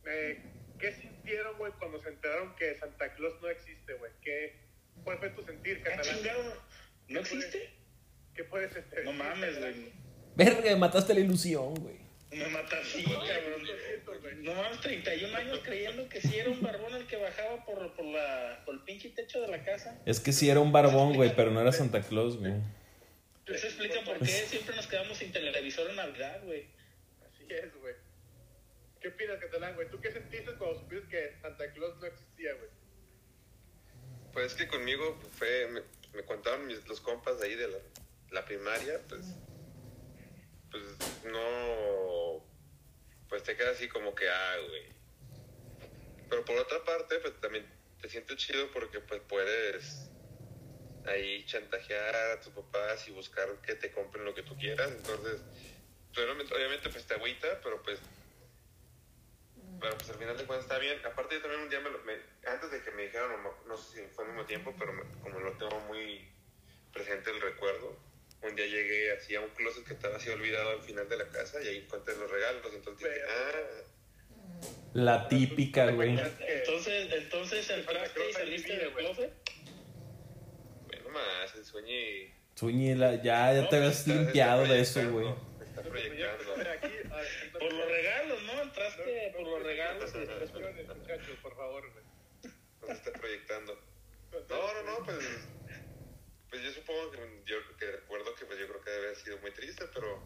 eh, 0.07 0.43
¿qué 0.81 0.93
sintieron, 0.93 1.57
güey, 1.59 1.73
cuando 1.79 2.01
se 2.01 2.09
enteraron 2.09 2.57
que 2.57 2.75
Santa 2.75 3.15
Claus 3.15 3.41
no 3.41 3.49
existe, 3.49 3.95
güey? 3.95 4.11
¿Qué, 4.23 4.57
¿Cuál 5.05 5.19
fue 5.19 5.31
tu 5.31 5.45
sentir, 5.45 5.83
¿Ah, 5.83 5.91
catalán? 5.91 6.17
chingado? 6.17 6.55
¿No 7.09 7.21
existe? 7.21 7.71
¿Qué 8.35 8.45
puedes 8.45 8.75
este, 8.75 9.05
No 9.05 9.13
mames, 9.13 9.61
güey. 9.61 9.93
Verga, 10.35 10.75
mataste 10.77 11.15
la 11.15 11.21
ilusión, 11.21 11.75
güey. 11.75 12.02
Me 12.33 12.45
cabrón. 12.45 13.67
Lo 13.67 13.79
siento, 13.79 14.21
güey. 14.21 14.37
No 14.37 14.55
mames, 14.55 14.81
31 14.81 15.37
años 15.37 15.61
creyendo 15.63 16.09
que 16.09 16.21
sí 16.21 16.39
era 16.39 16.51
un 16.51 16.63
barbón 16.63 16.95
el 16.95 17.07
que 17.07 17.17
bajaba 17.17 17.65
por, 17.65 17.93
por, 17.95 18.05
la, 18.07 18.63
por 18.65 18.75
el 18.75 18.81
pinche 18.81 19.11
techo 19.11 19.41
de 19.41 19.49
la 19.49 19.63
casa. 19.65 20.01
Es 20.07 20.21
que 20.21 20.33
sí 20.33 20.49
era 20.49 20.61
un 20.61 20.73
barbón, 20.73 21.15
güey, 21.15 21.35
pero 21.37 21.51
no 21.51 21.61
era 21.61 21.73
Santa 21.73 22.01
Claus, 22.01 22.39
güey. 22.39 22.55
Eso 23.47 23.67
explica 23.67 24.01
por 24.05 24.19
qué 24.19 24.27
siempre 24.27 24.75
nos 24.75 24.87
quedamos 24.87 25.19
sin 25.19 25.33
televisor 25.33 25.91
en 25.91 25.97
Navidad, 25.97 26.43
güey. 26.45 26.67
Así 27.27 27.45
es, 27.49 27.75
güey. 27.81 27.95
¿Qué 29.01 29.09
opinas, 29.09 29.39
catalán, 29.41 29.75
güey? 29.75 29.91
¿Tú 29.91 30.01
qué 30.01 30.13
sentiste 30.13 30.53
cuando 30.53 30.79
supiste 30.79 31.09
que 31.09 31.37
Santa 31.43 31.71
Claus 31.73 31.99
no 32.01 32.07
existía, 32.07 32.55
güey? 32.55 32.71
Pues 34.33 34.47
es 34.47 34.55
que 34.55 34.69
conmigo 34.69 35.21
fue, 35.33 35.69
me, 35.69 35.83
me 36.15 36.25
contaron 36.25 36.67
mis, 36.67 36.87
los 36.87 37.01
compas 37.01 37.41
de 37.41 37.49
ahí 37.49 37.55
de 37.57 37.69
la, 37.69 37.79
la 38.31 38.45
primaria, 38.45 39.01
pues, 39.09 39.27
pues 40.71 40.83
no, 41.25 42.22
pues 43.33 43.45
te 43.45 43.57
queda 43.57 43.71
así 43.71 43.89
como 43.89 44.15
que, 44.15 44.29
ah, 44.29 44.57
güey. 44.69 44.93
Pero 46.29 46.45
por 46.45 46.59
otra 46.59 46.85
parte, 46.85 47.19
pues 47.21 47.41
también 47.41 47.67
te 47.99 48.11
sientes 48.11 48.37
chido 48.37 48.71
porque 48.73 49.01
pues 49.01 49.23
puedes 49.27 50.11
ahí 51.07 51.43
chantajear 51.47 52.15
a 52.15 52.41
tus 52.43 52.53
papás 52.53 53.09
y 53.09 53.13
buscar 53.13 53.49
que 53.63 53.75
te 53.77 53.91
compren 53.91 54.27
lo 54.27 54.35
que 54.35 54.43
tú 54.43 54.55
quieras, 54.59 54.91
entonces, 54.91 55.41
obviamente, 56.15 56.91
pues 56.91 57.07
te 57.07 57.15
agüita, 57.15 57.59
pero 57.63 57.83
pues 57.83 58.03
pero 59.81 59.97
pues 59.97 60.11
al 60.11 60.19
final 60.19 60.37
de 60.37 60.45
cuentas 60.45 60.67
está 60.67 60.79
bien. 60.79 61.01
Aparte 61.07 61.37
yo 61.37 61.41
también 61.41 61.63
un 61.63 61.71
día 61.71 61.81
me, 61.81 61.89
lo- 61.89 62.03
antes 62.47 62.71
de 62.71 62.83
que 62.85 62.91
me 62.91 63.05
dijeran, 63.05 63.43
no, 63.67 63.77
sé 63.79 64.03
si 64.03 64.15
fue 64.15 64.25
al 64.25 64.33
mismo 64.33 64.45
tiempo, 64.47 64.77
pero 64.79 64.93
como 65.23 65.41
lo 65.41 65.57
tengo 65.57 65.81
muy 65.81 66.31
presente 66.93 67.31
el 67.31 67.41
recuerdo, 67.41 67.99
un 68.43 68.57
día 68.57 68.67
llegué 68.67 69.13
así 69.13 69.35
a 69.35 69.41
un 69.41 69.49
closet 69.51 69.85
que 69.85 69.95
estaba 69.95 70.17
así 70.17 70.29
olvidado 70.31 70.71
al 70.71 70.83
final 70.83 71.09
de 71.09 71.17
la 71.17 71.29
casa 71.29 71.63
y 71.63 71.69
ahí 71.69 71.77
encontré 71.79 72.17
los 72.17 72.31
regalos. 72.31 72.63
Entonces 72.75 73.09
dije, 73.09 73.21
ah, 73.29 74.63
La 74.95 75.29
típica, 75.29 75.91
güey. 75.91 76.19
Entonces, 76.19 77.13
entonces 77.13 77.71
entraste 77.71 78.29
y 78.29 78.33
saliste 78.33 78.77
del 78.77 78.93
closet. 78.93 79.33
bueno 80.87 81.09
más, 81.11 81.55
el 81.55 81.65
sueño 81.65 81.89
y... 81.95 82.35
Suñi, 82.55 82.95
la- 82.95 83.15
ya, 83.23 83.53
ya 83.55 83.69
te 83.69 83.77
habías 83.77 84.07
limpiado 84.07 84.65
de 84.65 84.81
eso, 84.81 85.01
güey. 85.11 85.29
Está 85.65 85.83
proyectando. 85.83 86.55
Por 87.59 87.73
los 87.73 87.89
regalos, 87.89 88.43
¿no? 88.43 88.63
Entraste 88.63 89.33
por 89.35 89.43
los 89.47 89.63
regalos. 89.63 90.15
muchachos, 90.15 91.39
por 91.43 91.57
favor, 91.57 91.91
güey. 91.93 92.05
Se 92.87 92.93
está 92.93 93.13
proyectando. 93.13 93.79
No, 94.49 94.75
no, 94.75 94.83
no, 94.83 95.05
pues, 95.05 95.19
pues 96.51 96.63
yo 96.63 96.73
supongo 96.73 97.11
que 97.11 97.19
yo 97.47 97.57
que 97.79 97.87
pues 98.53 98.61
yo 98.61 98.69
creo 98.69 98.85
que 98.85 98.91
debe 98.91 99.05
haber 99.07 99.17
sido 99.17 99.39
muy 99.39 99.51
triste, 99.53 99.87
pero 99.95 100.23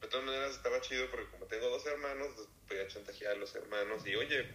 de 0.00 0.06
todas 0.08 0.24
maneras 0.24 0.52
estaba 0.52 0.80
chido 0.80 1.10
porque 1.10 1.28
como 1.32 1.46
tengo 1.46 1.68
dos 1.68 1.84
hermanos, 1.86 2.28
pues, 2.36 2.48
podía 2.68 2.86
chantajear 2.86 3.32
a 3.32 3.38
los 3.38 3.52
hermanos 3.56 4.06
y 4.06 4.14
oye, 4.14 4.46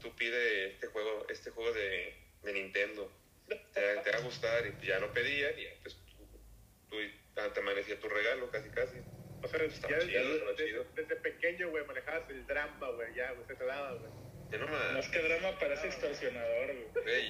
tú 0.00 0.14
pide 0.16 0.66
este 0.72 0.86
juego, 0.88 1.26
este 1.30 1.50
juego 1.50 1.72
de, 1.72 2.14
de 2.42 2.52
Nintendo, 2.52 3.10
te, 3.48 3.56
te 3.72 4.10
va 4.10 4.18
a 4.18 4.20
gustar 4.20 4.64
y 4.66 4.86
ya 4.86 4.98
lo 4.98 5.12
pedían 5.14 5.58
y 5.58 5.64
ya, 5.64 5.70
pues 5.82 5.96
tú, 5.96 6.28
tú 6.90 6.96
te 7.54 7.60
amanecía 7.60 7.98
tu 7.98 8.08
regalo 8.10 8.50
casi 8.50 8.68
casi. 8.68 8.98
O 9.42 9.48
sea, 9.48 9.62
Estaba 9.62 9.98
ya 9.98 10.00
chido, 10.00 10.12
desde, 10.20 10.32
estaba 10.34 10.50
desde- 10.52 10.66
chido. 10.66 10.86
desde 10.94 11.16
pequeño, 11.16 11.70
güey, 11.70 11.84
manejabas 11.86 12.28
el 12.28 12.46
drama, 12.46 12.90
güey, 12.90 13.14
ya, 13.14 13.32
güey, 13.32 13.46
se 13.46 13.54
te 13.54 13.64
daba, 13.64 13.94
güey. 13.94 14.12
Ya 14.50 14.58
no 14.58 14.64
es 14.66 14.70
más, 14.70 15.08
que 15.08 15.18
drama 15.20 15.58
parece 15.58 15.86
extorsionador, 15.86 16.74
güey. 16.92 17.28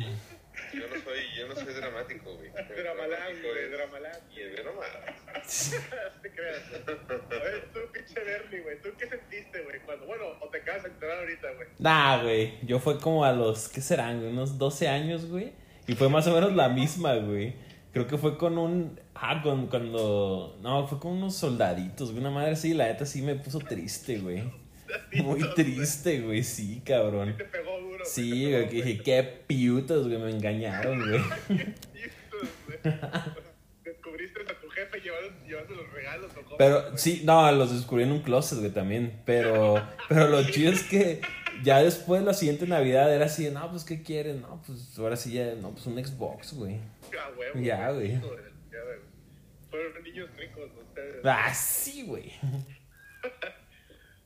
Yo 0.72 0.88
no 0.88 1.02
soy, 1.04 1.20
yo 1.36 1.48
no 1.48 1.54
soy 1.54 1.74
dramático, 1.74 2.34
güey. 2.36 2.50
Dramalán, 2.82 3.32
güey, 3.42 3.64
es- 3.64 3.70
dramalán. 3.72 4.20
Y 4.34 4.40
el 4.40 4.50
ve 4.56 4.64
nomás. 4.64 4.88
No 6.14 6.20
te 6.22 6.30
creas, 6.30 6.62
ver, 7.30 7.68
tú, 7.72 7.80
pinche 7.92 8.20
Bernie, 8.24 8.60
güey, 8.60 8.80
¿tú 8.82 8.88
qué 8.98 9.08
sentiste, 9.08 9.62
güey? 9.62 9.80
Cuando, 9.84 10.06
bueno, 10.06 10.24
o 10.40 10.48
te 10.48 10.58
acabas 10.58 10.82
de 10.84 10.88
enterar 10.90 11.18
ahorita, 11.18 11.52
güey. 11.54 11.68
Nah, 11.78 12.22
güey. 12.22 12.54
Yo 12.66 12.78
fue 12.78 12.98
como 12.98 13.24
a 13.24 13.32
los, 13.32 13.68
¿qué 13.68 13.80
serán, 13.80 14.20
güey? 14.20 14.32
Unos 14.32 14.58
12 14.58 14.88
años, 14.88 15.26
güey. 15.26 15.52
Y 15.86 15.94
fue 15.94 16.08
más 16.08 16.26
o 16.26 16.34
menos 16.34 16.52
la 16.54 16.68
misma, 16.68 17.14
güey. 17.16 17.54
Creo 17.92 18.06
que 18.06 18.16
fue 18.16 18.38
con 18.38 18.56
un. 18.56 18.98
Ah, 19.14 19.42
con, 19.42 19.66
cuando. 19.66 20.58
No, 20.62 20.86
fue 20.88 20.98
con 20.98 21.12
unos 21.12 21.36
soldaditos, 21.36 22.10
güey. 22.10 22.20
Una 22.22 22.30
madre 22.30 22.56
sí, 22.56 22.72
la 22.72 22.86
neta 22.86 23.04
sí 23.04 23.20
me 23.20 23.34
puso 23.34 23.58
triste, 23.58 24.18
güey. 24.18 24.42
Muy 25.22 25.42
triste, 25.54 26.20
güey, 26.20 26.42
sí, 26.42 26.82
cabrón. 26.84 27.36
Te 27.36 27.44
pegó 27.44 27.71
Sí, 28.04 28.50
güey, 28.50 28.68
que 28.68 28.82
dije, 28.82 29.02
qué 29.02 29.22
piutos, 29.46 30.08
güey, 30.08 30.18
me 30.20 30.30
engañaron, 30.30 31.00
güey. 31.00 31.20
Descubriste 33.84 34.40
a 34.42 34.60
tu 34.60 34.68
jefe 34.70 35.00
llevando, 35.00 35.74
los 35.74 35.92
regalos 35.92 36.30
o 36.36 36.42
cómo, 36.42 36.56
Pero 36.56 36.96
sí, 36.96 37.22
no, 37.24 37.50
los 37.52 37.72
descubrí 37.72 38.04
en 38.04 38.12
un 38.12 38.22
closet, 38.22 38.58
güey, 38.58 38.70
también. 38.70 39.20
Pero, 39.24 39.82
pero 40.08 40.28
lo 40.28 40.42
chido 40.44 40.72
es 40.72 40.82
que 40.84 41.20
ya 41.62 41.82
después, 41.82 42.22
la 42.22 42.34
siguiente 42.34 42.66
Navidad, 42.66 43.14
era 43.14 43.26
así, 43.26 43.50
no, 43.50 43.70
pues, 43.70 43.84
¿qué 43.84 44.02
quieren? 44.02 44.40
No, 44.42 44.62
pues, 44.66 44.98
ahora 44.98 45.16
sí 45.16 45.32
ya, 45.32 45.54
no, 45.54 45.70
pues, 45.72 45.86
un 45.86 46.02
Xbox, 46.04 46.54
güey. 46.54 46.76
Ah, 46.76 47.08
Ya, 47.08 47.30
güey. 47.30 47.52
chingada, 47.52 47.92
güey. 47.92 48.20
Fueron 49.70 50.02
niños 50.02 50.28
ricos 50.36 50.70
ustedes. 50.80 51.24
Ah, 51.24 51.52
sí, 51.54 52.04
güey. 52.04 52.32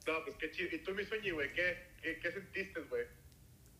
No, 0.06 0.12
pues 0.24 0.36
qué 0.36 0.52
chido. 0.52 0.68
¿Y 0.72 0.78
tú, 0.78 0.94
mi 0.94 1.04
sueño, 1.04 1.34
güey? 1.34 1.52
¿Qué, 1.52 1.78
qué, 2.00 2.20
qué 2.20 2.30
sentiste, 2.30 2.80
güey? 2.82 3.06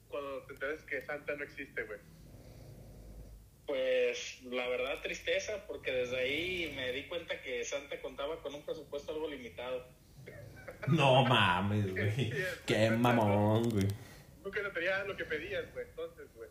Cuando 0.09 0.43
te 0.43 0.55
enteras 0.55 0.83
que 0.85 1.03
Santa 1.03 1.35
no 1.35 1.45
existe, 1.45 1.83
güey. 1.83 1.99
Pues 3.67 4.43
la 4.45 4.69
verdad 4.69 5.03
tristeza, 5.03 5.67
porque 5.67 5.91
desde 5.93 6.17
ahí 6.17 6.73
me 6.77 6.93
di 6.93 7.05
cuenta 7.05 7.41
que 7.43 7.65
Santa 7.65 8.01
contaba 8.01 8.41
con 8.41 8.55
un 8.55 8.65
presupuesto 8.65 9.13
algo 9.13 9.29
limitado. 9.29 9.89
No 10.89 11.25
mames, 11.25 11.91
güey. 11.91 12.33
Qué 12.65 12.91
mamón, 12.91 13.69
güey. 13.71 13.89
Nunca 14.45 14.63
te 14.63 14.71
traía 14.71 15.05
lo 15.05 15.17
que 15.17 15.25
pedías, 15.25 15.73
güey. 15.73 15.87
Entonces, 15.89 16.33
güey. 16.35 16.49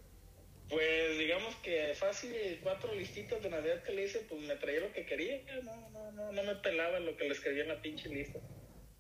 Pues 0.70 1.18
digamos 1.20 1.56
que 1.58 1.94
fácil, 1.94 2.60
cuatro 2.64 2.94
listitas 2.96 3.42
de 3.42 3.50
Navidad 3.50 3.84
que 3.84 3.94
le 3.94 4.06
hice, 4.06 4.20
pues 4.28 4.42
me 4.42 4.56
traía 4.56 4.82
lo 4.82 4.92
que 4.92 5.06
quería. 5.06 5.42
No, 5.64 5.90
no, 5.92 6.12
no, 6.12 6.32
no 6.32 6.44
me 6.44 6.56
pelaba 6.56 7.00
lo 7.00 7.16
que 7.16 7.26
le 7.26 7.32
escribía 7.32 7.64
en 7.64 7.70
la 7.70 7.82
pinche 7.82 8.10
lista. 8.10 8.40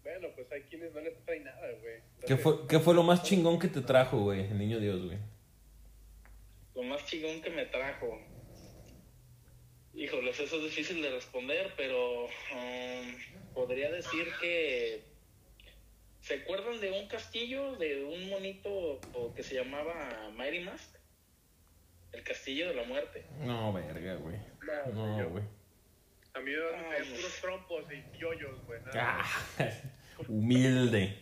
Bueno, 0.05 0.27
pues 0.35 0.51
hay 0.51 0.61
quienes 0.61 0.93
no 0.93 1.01
les 1.01 1.17
traen 1.25 1.43
nada, 1.43 1.67
güey. 1.81 1.95
¿Qué 2.27 2.37
fue, 2.37 2.67
¿Qué 2.67 2.79
fue 2.79 2.93
lo 2.93 3.01
más 3.01 3.23
chingón 3.23 3.57
que 3.57 3.67
te 3.67 3.81
trajo, 3.81 4.19
güey, 4.19 4.41
el 4.41 4.57
niño 4.57 4.79
Dios, 4.79 5.03
güey? 5.03 5.17
Lo 6.75 6.83
más 6.83 7.03
chingón 7.07 7.41
que 7.41 7.49
me 7.49 7.65
trajo. 7.65 8.21
Híjoles, 9.95 10.39
eso 10.39 10.57
es 10.57 10.63
difícil 10.63 11.01
de 11.01 11.09
responder, 11.09 11.73
pero 11.75 12.25
um, 12.25 13.53
podría 13.55 13.91
decir 13.91 14.27
que. 14.39 15.03
¿Se 16.21 16.35
acuerdan 16.35 16.79
de 16.79 16.91
un 16.91 17.07
castillo, 17.07 17.75
de 17.77 18.03
un 18.03 18.29
monito 18.29 18.99
que 19.35 19.41
se 19.43 19.55
llamaba 19.55 20.31
Mighty 20.35 20.59
Mask? 20.61 20.95
El 22.11 22.23
castillo 22.23 22.69
de 22.69 22.75
la 22.75 22.83
muerte. 22.83 23.25
No, 23.39 23.73
verga, 23.73 24.15
güey. 24.15 24.37
No, 24.93 25.29
güey. 25.29 25.43
A 26.33 26.39
mí 26.41 26.51
me 26.51 26.57
traían 26.57 26.91
Ah, 26.91 27.15
puros 27.15 27.41
trompos 27.41 27.85
y 27.91 28.17
yoyos, 28.17 28.65
güey. 28.65 28.79
Ah, 28.93 29.23
humilde. 30.27 31.17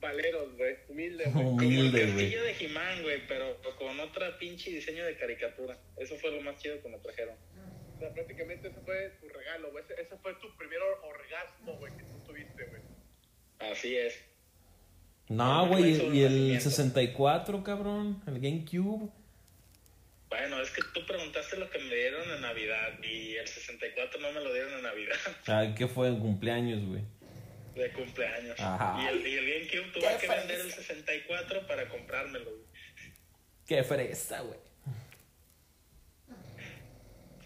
Valeros, 0.00 0.56
güey. 0.56 0.76
Humilde, 0.88 1.24
güey. 1.24 1.32
Como 1.34 1.50
Humilde, 1.52 2.02
el 2.04 2.12
güey. 2.12 2.24
castillo 2.30 2.42
de 2.44 2.56
He-Man, 2.64 3.02
güey, 3.02 3.26
pero 3.26 3.56
con 3.78 3.98
otra 4.00 4.38
pinche 4.38 4.70
diseño 4.70 5.04
de 5.04 5.16
caricatura. 5.16 5.76
Eso 5.96 6.16
fue 6.16 6.30
lo 6.30 6.40
más 6.42 6.60
chido 6.60 6.80
que 6.82 6.88
me 6.88 6.98
trajeron. 6.98 7.34
O 7.96 7.98
sea, 7.98 8.12
prácticamente 8.12 8.68
ese 8.68 8.80
fue 8.80 9.10
tu 9.20 9.28
regalo, 9.28 9.70
güey. 9.72 9.82
Ese, 9.84 9.94
ese 10.00 10.16
fue 10.18 10.34
tu 10.34 10.54
primer 10.58 10.78
orgasmo, 11.02 11.76
güey, 11.78 11.96
que 11.96 12.02
tú 12.04 12.18
tuviste, 12.26 12.64
güey. 12.66 12.82
Así 13.58 13.96
es. 13.96 14.22
No, 15.28 15.66
güey, 15.66 15.94
Fue 15.94 16.14
y 16.14 16.20
el 16.22 16.32
nacimiento. 16.52 16.70
64, 16.70 17.64
cabrón, 17.64 18.22
el 18.26 18.34
GameCube. 18.34 19.10
Bueno, 20.28 20.60
es 20.60 20.70
que 20.70 20.82
tú 20.92 21.06
preguntaste 21.06 21.56
lo 21.56 21.70
que 21.70 21.78
me 21.78 21.94
dieron 21.94 22.30
en 22.30 22.40
Navidad 22.42 23.02
y 23.02 23.36
el 23.36 23.46
64 23.48 24.20
no 24.20 24.32
me 24.32 24.40
lo 24.40 24.52
dieron 24.52 24.72
en 24.74 24.82
Navidad 24.82 25.16
Ah, 25.46 25.72
¿qué 25.76 25.86
fue 25.86 26.08
en 26.08 26.18
cumpleaños, 26.20 26.84
güey? 26.84 27.02
De 27.76 27.92
cumpleaños. 27.92 28.58
Ajá. 28.58 29.02
Y 29.02 29.06
el, 29.06 29.26
y 29.26 29.34
el 29.34 29.46
GameCube 29.70 29.92
tuve 29.92 30.18
que 30.18 30.28
vender 30.28 30.60
el 30.60 30.72
fresa. 30.72 30.76
64 30.94 31.66
para 31.66 31.88
comprármelo. 31.88 32.50
güey. 32.50 32.64
Qué 33.66 33.82
fresa, 33.84 34.40
güey. 34.40 34.58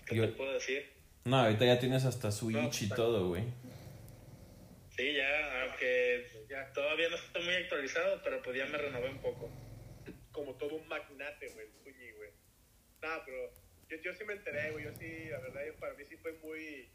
¿Qué 0.07 0.17
Yo- 0.17 0.27
te 0.29 0.33
puedo 0.37 0.53
decir? 0.53 0.91
No, 1.25 1.37
ahorita 1.37 1.65
ya 1.67 1.79
tienes 1.79 2.05
hasta 2.05 2.29
No, 2.29 2.33
Switch 2.33 2.83
y 2.83 2.85
está- 2.85 2.97
todo, 2.97 3.29
güey. 3.29 3.45
Sí, 4.97 5.15
ya, 5.15 5.63
aunque 5.63 6.27
ya 6.49 6.73
todavía 6.73 7.09
no 7.09 7.17
estoy 7.17 7.43
muy 7.45 7.55
actualizado, 7.55 8.21
pero 8.23 8.43
pues 8.43 8.57
ya 8.57 8.67
me 8.67 8.77
renové 8.79 9.09
un 9.11 9.19
poco. 9.19 9.51
Como 10.33 10.55
todo 10.57 10.77
un 10.77 10.87
magnate, 10.89 11.49
güey, 11.49 11.67
Zuni, 11.83 12.11
güey. 12.13 12.31
Nada, 13.03 13.23
pero 13.25 13.53
yo, 13.89 13.97
yo 14.03 14.15
sí 14.15 14.25
me 14.25 14.35
enteré, 14.35 14.71
güey. 14.73 14.85
Yo 14.85 14.95
sí, 14.97 15.27
la 15.31 15.39
verdad, 15.39 15.63
yo- 15.67 15.77
para 15.77 15.95
mí 15.95 16.05
sí 16.09 16.17
fue 16.17 16.33
muy 16.43 16.89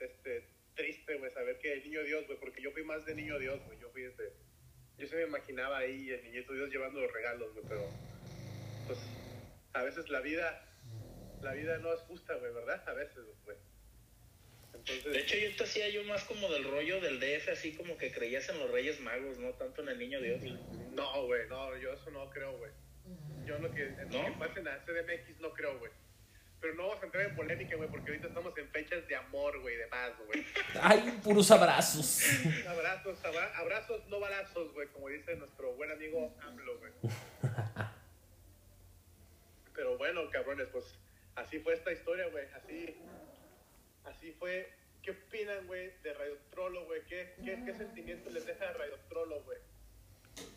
este, 0.00 0.48
triste, 0.74 1.16
güey, 1.16 1.30
saber 1.30 1.58
que 1.58 1.72
el 1.72 1.84
niño 1.84 2.02
Dios, 2.02 2.26
güey, 2.26 2.38
porque 2.38 2.62
yo 2.62 2.70
fui 2.72 2.84
más 2.84 3.04
de 3.06 3.14
niño 3.14 3.38
Dios, 3.38 3.60
güey. 3.66 3.78
Yo 3.80 3.90
fui 3.90 4.04
este. 4.04 4.32
Yo 4.98 5.06
se 5.06 5.16
me 5.16 5.22
imaginaba 5.22 5.78
ahí 5.78 6.10
el 6.10 6.22
niñito 6.24 6.52
Dios 6.52 6.70
llevando 6.70 7.00
los 7.00 7.12
regalos, 7.12 7.52
güey, 7.52 7.64
pero. 7.68 7.88
Pues 8.86 8.98
a 9.72 9.82
veces 9.82 10.08
la 10.08 10.20
vida. 10.20 10.68
La 11.42 11.52
vida 11.52 11.76
no 11.78 11.92
es 11.92 12.00
justa, 12.02 12.34
güey, 12.36 12.52
¿verdad? 12.54 12.82
A 12.88 12.92
veces, 12.94 13.24
güey. 13.44 13.56
Entonces. 14.72 15.12
De 15.12 15.20
hecho, 15.20 15.36
yo 15.36 15.56
te 15.56 15.64
hacía 15.64 15.88
yo 15.90 16.02
más 16.04 16.24
como 16.24 16.48
del 16.50 16.64
rollo 16.64 17.00
del 17.00 17.20
DF, 17.20 17.48
así 17.50 17.74
como 17.74 17.96
que 17.98 18.10
creías 18.10 18.48
en 18.48 18.58
los 18.58 18.70
Reyes 18.70 19.00
Magos, 19.00 19.38
no 19.38 19.52
tanto 19.54 19.82
en 19.82 19.88
el 19.90 19.98
Niño 19.98 20.20
Dios. 20.20 20.42
No, 20.92 21.26
güey, 21.26 21.46
no, 21.48 21.76
yo 21.76 21.92
eso 21.92 22.10
no 22.10 22.30
creo, 22.30 22.56
güey. 22.58 22.70
Yo 23.46 23.56
en 23.56 23.62
lo 23.62 23.74
que, 23.74 23.82
en 23.82 24.10
lo 24.10 24.22
¿No? 24.22 24.24
que 24.24 24.38
pasa 24.38 24.58
en 24.58 24.64
la 24.64 24.84
CDMX 24.84 25.40
no 25.40 25.52
creo, 25.52 25.78
güey. 25.78 25.92
Pero 26.64 26.76
no 26.76 26.84
vamos 26.88 27.02
a 27.02 27.04
entrar 27.04 27.26
en 27.26 27.36
polémica, 27.36 27.76
güey, 27.76 27.90
porque 27.90 28.10
ahorita 28.10 28.28
estamos 28.28 28.56
en 28.56 28.66
fechas 28.70 29.06
de 29.06 29.14
amor, 29.16 29.60
güey, 29.60 29.76
de 29.76 29.86
paz, 29.86 30.12
güey. 30.26 30.42
Ay, 30.80 31.20
puros 31.22 31.50
abrazos. 31.50 32.22
Abrazos, 32.66 33.22
abra- 33.22 33.52
abrazos, 33.58 34.00
no 34.08 34.18
balazos, 34.18 34.72
güey, 34.72 34.88
como 34.88 35.10
dice 35.10 35.36
nuestro 35.36 35.74
buen 35.74 35.90
amigo 35.92 36.34
AMLO, 36.40 36.78
güey. 36.78 36.92
Pero 39.74 39.98
bueno, 39.98 40.22
cabrones, 40.30 40.68
pues 40.72 40.86
así 41.36 41.58
fue 41.58 41.74
esta 41.74 41.92
historia, 41.92 42.28
güey. 42.28 42.46
Así, 42.56 42.96
así 44.06 44.32
fue. 44.38 44.72
¿Qué 45.02 45.10
opinan, 45.10 45.66
güey, 45.66 45.92
de 46.02 46.14
Radio 46.14 46.38
Trollo, 46.50 46.86
güey? 46.86 47.02
¿Qué, 47.06 47.34
qué, 47.44 47.62
¿Qué 47.62 47.74
sentimiento 47.74 48.30
les 48.30 48.46
deja 48.46 48.72
Radio 48.72 48.96
Trollo, 49.10 49.42
güey? 49.42 49.58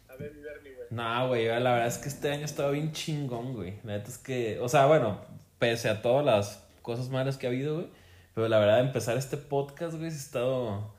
A 0.07 0.15
ver, 0.15 0.33
mi 0.33 0.41
Bernie, 0.41 0.73
güey. 0.73 0.87
No, 0.89 1.27
güey, 1.27 1.47
la 1.47 1.59
verdad 1.73 1.87
es 1.87 1.97
que 1.97 2.07
este 2.07 2.29
año 2.31 2.45
estaba 2.45 2.71
bien 2.71 2.93
chingón, 2.93 3.53
güey. 3.53 3.81
La 3.83 3.97
neta 3.97 4.07
es 4.07 4.17
que, 4.17 4.57
o 4.61 4.69
sea, 4.69 4.85
bueno, 4.85 5.25
pese 5.59 5.89
a 5.89 6.01
todas 6.01 6.25
las 6.25 6.67
cosas 6.81 7.09
malas 7.09 7.37
que 7.37 7.47
ha 7.47 7.49
habido, 7.49 7.75
güey. 7.75 7.87
Pero 8.33 8.47
la 8.47 8.59
verdad, 8.59 8.79
empezar 8.81 9.17
este 9.17 9.37
podcast, 9.37 9.95
güey, 9.95 10.05
ha 10.05 10.13
estado, 10.13 10.93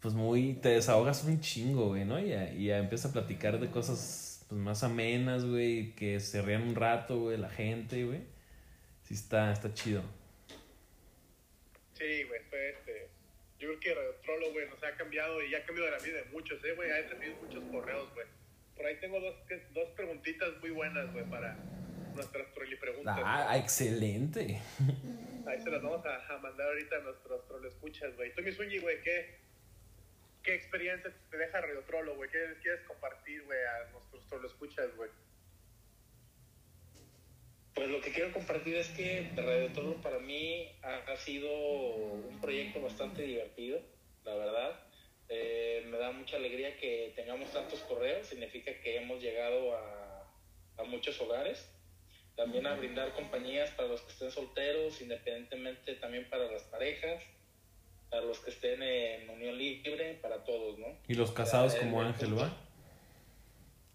pues 0.00 0.14
muy, 0.14 0.54
te 0.54 0.70
desahogas 0.70 1.24
un 1.24 1.40
chingo, 1.40 1.88
güey, 1.88 2.04
¿no? 2.04 2.18
Y 2.18 2.30
ya, 2.30 2.52
ya 2.52 2.78
empiezas 2.78 3.10
a 3.10 3.12
platicar 3.12 3.60
de 3.60 3.70
cosas, 3.70 4.44
pues 4.48 4.60
más 4.60 4.82
amenas, 4.82 5.44
güey, 5.44 5.94
que 5.94 6.18
se 6.18 6.42
rían 6.42 6.62
un 6.62 6.74
rato, 6.74 7.20
güey, 7.20 7.38
la 7.38 7.50
gente, 7.50 8.04
güey. 8.04 8.20
Sí 9.04 9.14
está, 9.14 9.52
está 9.52 9.72
chido. 9.72 10.02
Sí, 11.94 12.24
güey, 12.24 12.40
fue 12.50 12.70
este. 12.70 13.08
Yo 13.60 13.68
creo 13.68 13.80
que 13.80 13.94
Radio 13.94 14.14
Trollo, 14.24 14.52
güey, 14.52 14.68
nos 14.68 14.82
ha 14.82 14.96
cambiado 14.96 15.40
y 15.40 15.54
ha 15.54 15.64
cambiado 15.64 15.88
la 15.88 15.98
vida 15.98 16.16
de 16.16 16.24
muchos, 16.32 16.64
eh, 16.64 16.74
güey. 16.74 16.90
He 16.90 17.02
recibido 17.02 17.36
muchos 17.36 17.62
correos, 17.70 18.12
güey. 18.14 18.26
Por 18.74 18.86
ahí 18.86 18.96
tengo 19.00 19.20
dos, 19.20 19.36
dos 19.72 19.88
preguntitas 19.90 20.50
muy 20.60 20.70
buenas, 20.70 21.12
güey, 21.12 21.24
para 21.30 21.56
nuestras 22.14 22.52
trolli 22.52 22.76
preguntas. 22.76 23.18
Ah, 23.24 23.56
excelente. 23.56 24.60
Ahí 25.46 25.60
se 25.60 25.70
las 25.70 25.82
vamos 25.82 26.04
a, 26.06 26.34
a 26.34 26.38
mandar 26.38 26.68
ahorita 26.68 26.96
a 26.96 27.00
nuestros 27.00 27.46
troll 27.46 27.66
escuchas, 27.66 28.14
güey. 28.16 28.34
Tú, 28.34 28.42
mi 28.42 28.52
Suñi, 28.52 28.78
güey, 28.78 29.00
¿qué, 29.02 29.38
¿qué 30.42 30.54
experiencia 30.54 31.12
te 31.30 31.36
deja 31.36 31.60
Radio 31.60 31.80
Trollo, 31.80 32.14
güey? 32.16 32.30
¿Qué 32.30 32.38
quieres 32.62 32.82
compartir, 32.86 33.42
güey, 33.44 33.58
a 33.58 33.90
nuestros 33.90 34.26
troll 34.28 34.44
escuchas, 34.44 34.94
güey? 34.96 35.10
Pues 37.74 37.88
lo 37.88 38.00
que 38.00 38.12
quiero 38.12 38.32
compartir 38.32 38.76
es 38.76 38.88
que 38.90 39.32
Radio 39.34 39.72
Toro 39.72 39.94
para 40.02 40.18
mí 40.18 40.70
ha, 40.82 40.96
ha 41.10 41.16
sido 41.16 41.50
un 41.50 42.38
proyecto 42.40 42.82
bastante 42.82 43.22
divertido, 43.22 43.80
la 44.24 44.34
verdad. 44.34 44.80
Eh, 45.28 45.86
me 45.90 45.96
da 45.96 46.12
mucha 46.12 46.36
alegría 46.36 46.76
que 46.76 47.14
tengamos 47.16 47.50
tantos 47.50 47.80
correos, 47.80 48.26
significa 48.26 48.72
que 48.82 48.98
hemos 48.98 49.22
llegado 49.22 49.74
a, 49.74 50.30
a 50.76 50.84
muchos 50.84 51.18
hogares. 51.22 51.66
También 52.36 52.66
a 52.66 52.74
brindar 52.74 53.12
compañías 53.12 53.70
para 53.72 53.88
los 53.88 54.00
que 54.02 54.12
estén 54.12 54.30
solteros, 54.30 55.00
independientemente 55.00 55.94
también 55.96 56.28
para 56.30 56.50
las 56.50 56.62
parejas, 56.64 57.22
para 58.10 58.22
los 58.24 58.38
que 58.40 58.50
estén 58.50 58.82
en 58.82 59.28
unión 59.28 59.56
libre, 59.56 60.14
para 60.22 60.42
todos, 60.44 60.78
¿no? 60.78 60.98
Y 61.08 61.14
los 61.14 61.30
casados 61.32 61.74
Eh, 61.74 61.78
como 61.80 62.00
el 62.00 62.08
Ángel, 62.08 62.38
¿va? 62.38 62.56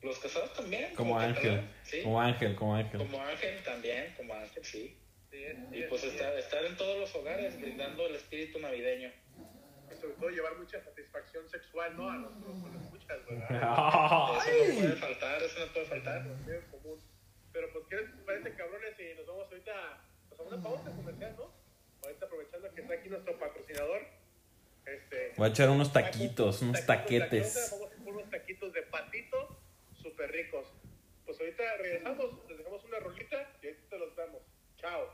Los 0.01 0.19
casados 0.19 0.53
también. 0.53 0.93
Como 0.95 1.17
que 1.17 1.25
Ángel. 1.25 1.61
¿sí? 1.83 2.01
Como 2.03 2.21
Ángel, 2.21 2.55
como 2.55 2.75
Ángel. 2.75 2.97
Como 2.99 3.19
Ángel 3.21 3.63
también, 3.63 4.13
como 4.15 4.33
Ángel, 4.35 4.63
sí. 4.63 4.97
Sí, 5.31 5.43
es- 5.43 5.57
sí, 5.57 5.77
Y 5.77 5.81
es- 5.83 5.89
pues 5.89 6.03
estar, 6.03 6.37
estar 6.37 6.63
en 6.63 6.77
todos 6.77 6.97
los 6.99 7.13
hogares, 7.15 7.59
brindando 7.59 8.05
el 8.07 8.15
espíritu 8.15 8.59
navideño. 8.59 9.11
sobre 10.01 10.13
todo 10.15 10.29
llevar 10.29 10.55
mucha 10.57 10.79
satisfacción 10.83 11.49
sexual, 11.49 11.95
¿no? 11.97 12.09
A 12.11 12.17
nuestros 12.17 12.59
troll 12.61 12.75
escuchas. 12.75 13.17
¿verdad? 13.25 13.47
Eso 14.37 14.67
no 14.67 14.75
puede 14.75 14.95
faltar, 14.97 15.41
eso 15.41 15.59
no 15.65 15.73
puede 15.73 15.85
faltar. 15.87 16.23
Bien 16.45 16.61
común. 16.69 16.99
Pero 17.53 17.67
pues, 17.73 17.85
¿qué 17.89 17.95
les 17.95 18.09
parece, 18.25 18.53
cabrones? 18.55 18.93
Y 18.99 19.15
nos 19.17 19.25
vamos 19.25 19.47
ahorita 19.49 19.73
pues, 20.29 20.36
a 20.36 20.36
una 20.47 20.63
pausa 20.63 20.91
comercial, 20.91 21.35
¿no? 21.37 21.57
aprovechando 22.21 22.73
que 22.73 22.81
está 22.81 22.93
aquí 22.93 23.09
nuestro 23.09 23.37
patrocinador. 23.37 24.01
Este, 24.85 25.33
Voy 25.35 25.47
a 25.47 25.51
echar 25.51 25.69
unos 25.69 25.91
taquitos, 25.91 26.61
unos 26.61 26.85
taquetes. 26.85 27.71
Vamos 27.71 27.91
a 27.91 27.93
hacer 27.93 28.07
unos 28.07 28.29
taquitos 28.29 28.73
de 28.73 28.81
patito 28.83 29.59
súper 30.01 30.31
ricos. 30.31 30.73
Pues 31.25 31.39
ahorita 31.39 31.63
regresamos, 31.77 32.47
les 32.47 32.57
dejamos 32.57 32.83
una 32.85 32.99
rolita 32.99 33.51
y 33.61 33.67
ahorita 33.67 33.89
te 33.89 33.99
los 33.99 34.15
damos. 34.15 34.41
Chao. 34.77 35.09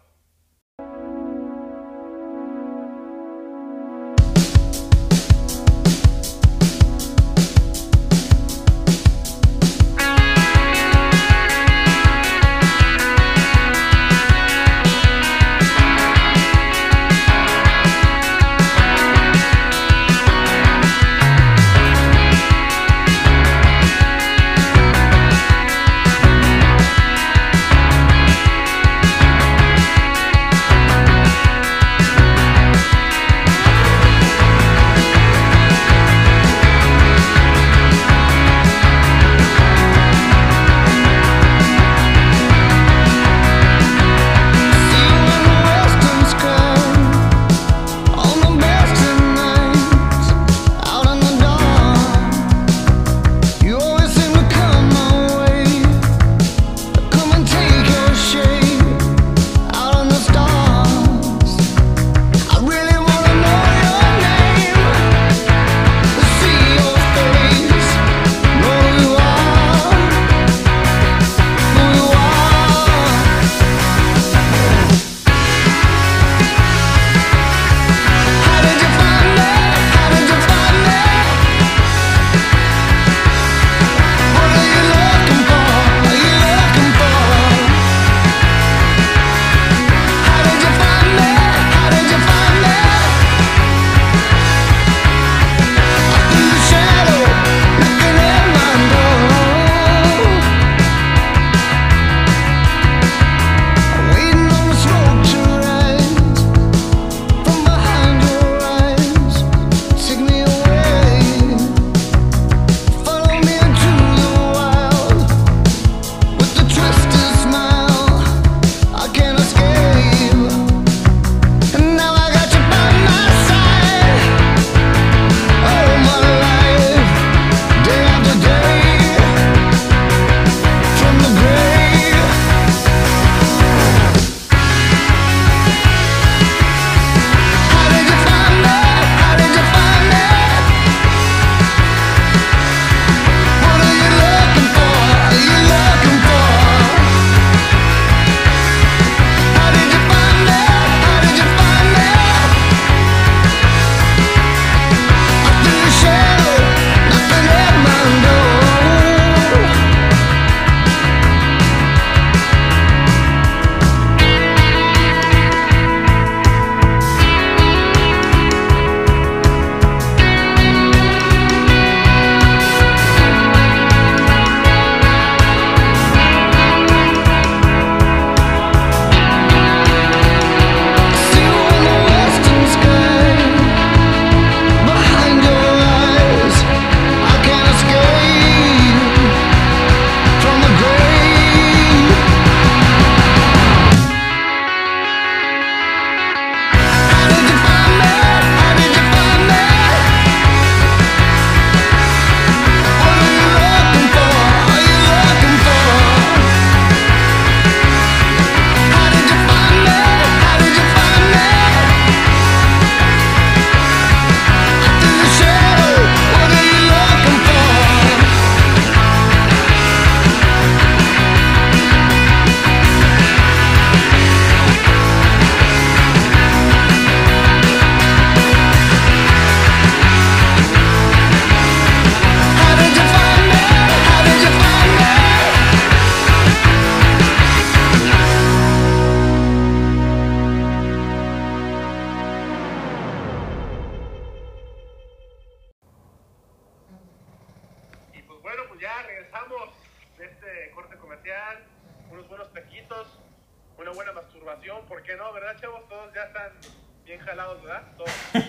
Jalados, 257.33 257.63
¿verdad? 257.63 257.83
Todos. 257.97 258.11
Yo 258.33 258.39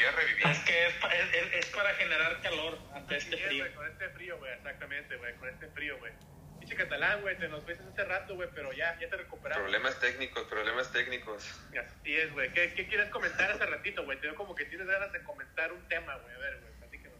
ya 0.00 0.10
reviví. 0.16 0.42
Es 0.50 0.58
que 0.60 0.86
es, 0.86 0.94
es- 0.94 1.34
es- 1.34 1.52
es 1.54 1.66
para 1.66 1.94
generar 1.94 2.40
calor 2.40 2.78
ante 2.94 3.16
este 3.16 3.36
es, 3.36 3.42
frío. 3.46 3.62
güey, 3.64 3.74
con 3.74 3.86
este 3.88 4.08
frío, 4.10 4.38
güey, 4.38 4.52
exactamente, 4.52 5.16
güey, 5.16 5.34
con 5.36 5.48
este 5.48 5.68
frío, 5.68 5.98
güey. 5.98 6.12
Pinche 6.58 6.76
catalán, 6.76 7.20
güey, 7.22 7.36
te 7.38 7.48
nos 7.48 7.64
ves 7.66 7.78
hace 7.80 8.04
rato, 8.04 8.34
güey, 8.34 8.48
pero 8.54 8.72
ya, 8.72 8.98
ya 9.00 9.08
te 9.08 9.16
recuperamos. 9.16 9.62
Problemas 9.62 9.98
técnicos, 10.00 10.44
problemas 10.48 10.92
técnicos. 10.92 11.60
Así 11.70 12.16
es, 12.16 12.32
güey. 12.32 12.52
¿Qué, 12.52 12.72
¿Qué 12.74 12.86
quieres 12.86 13.10
comentar 13.10 13.50
hace 13.50 13.66
ratito, 13.66 14.04
güey? 14.04 14.20
Te 14.20 14.26
veo 14.28 14.36
como 14.36 14.54
que 14.54 14.64
tienes 14.66 14.86
ganas 14.86 15.12
de 15.12 15.22
comentar 15.22 15.72
un 15.72 15.86
tema, 15.88 16.16
güey. 16.16 16.34
A 16.34 16.38
ver, 16.38 16.60
güey, 16.60 16.72
platícanos. 16.78 17.18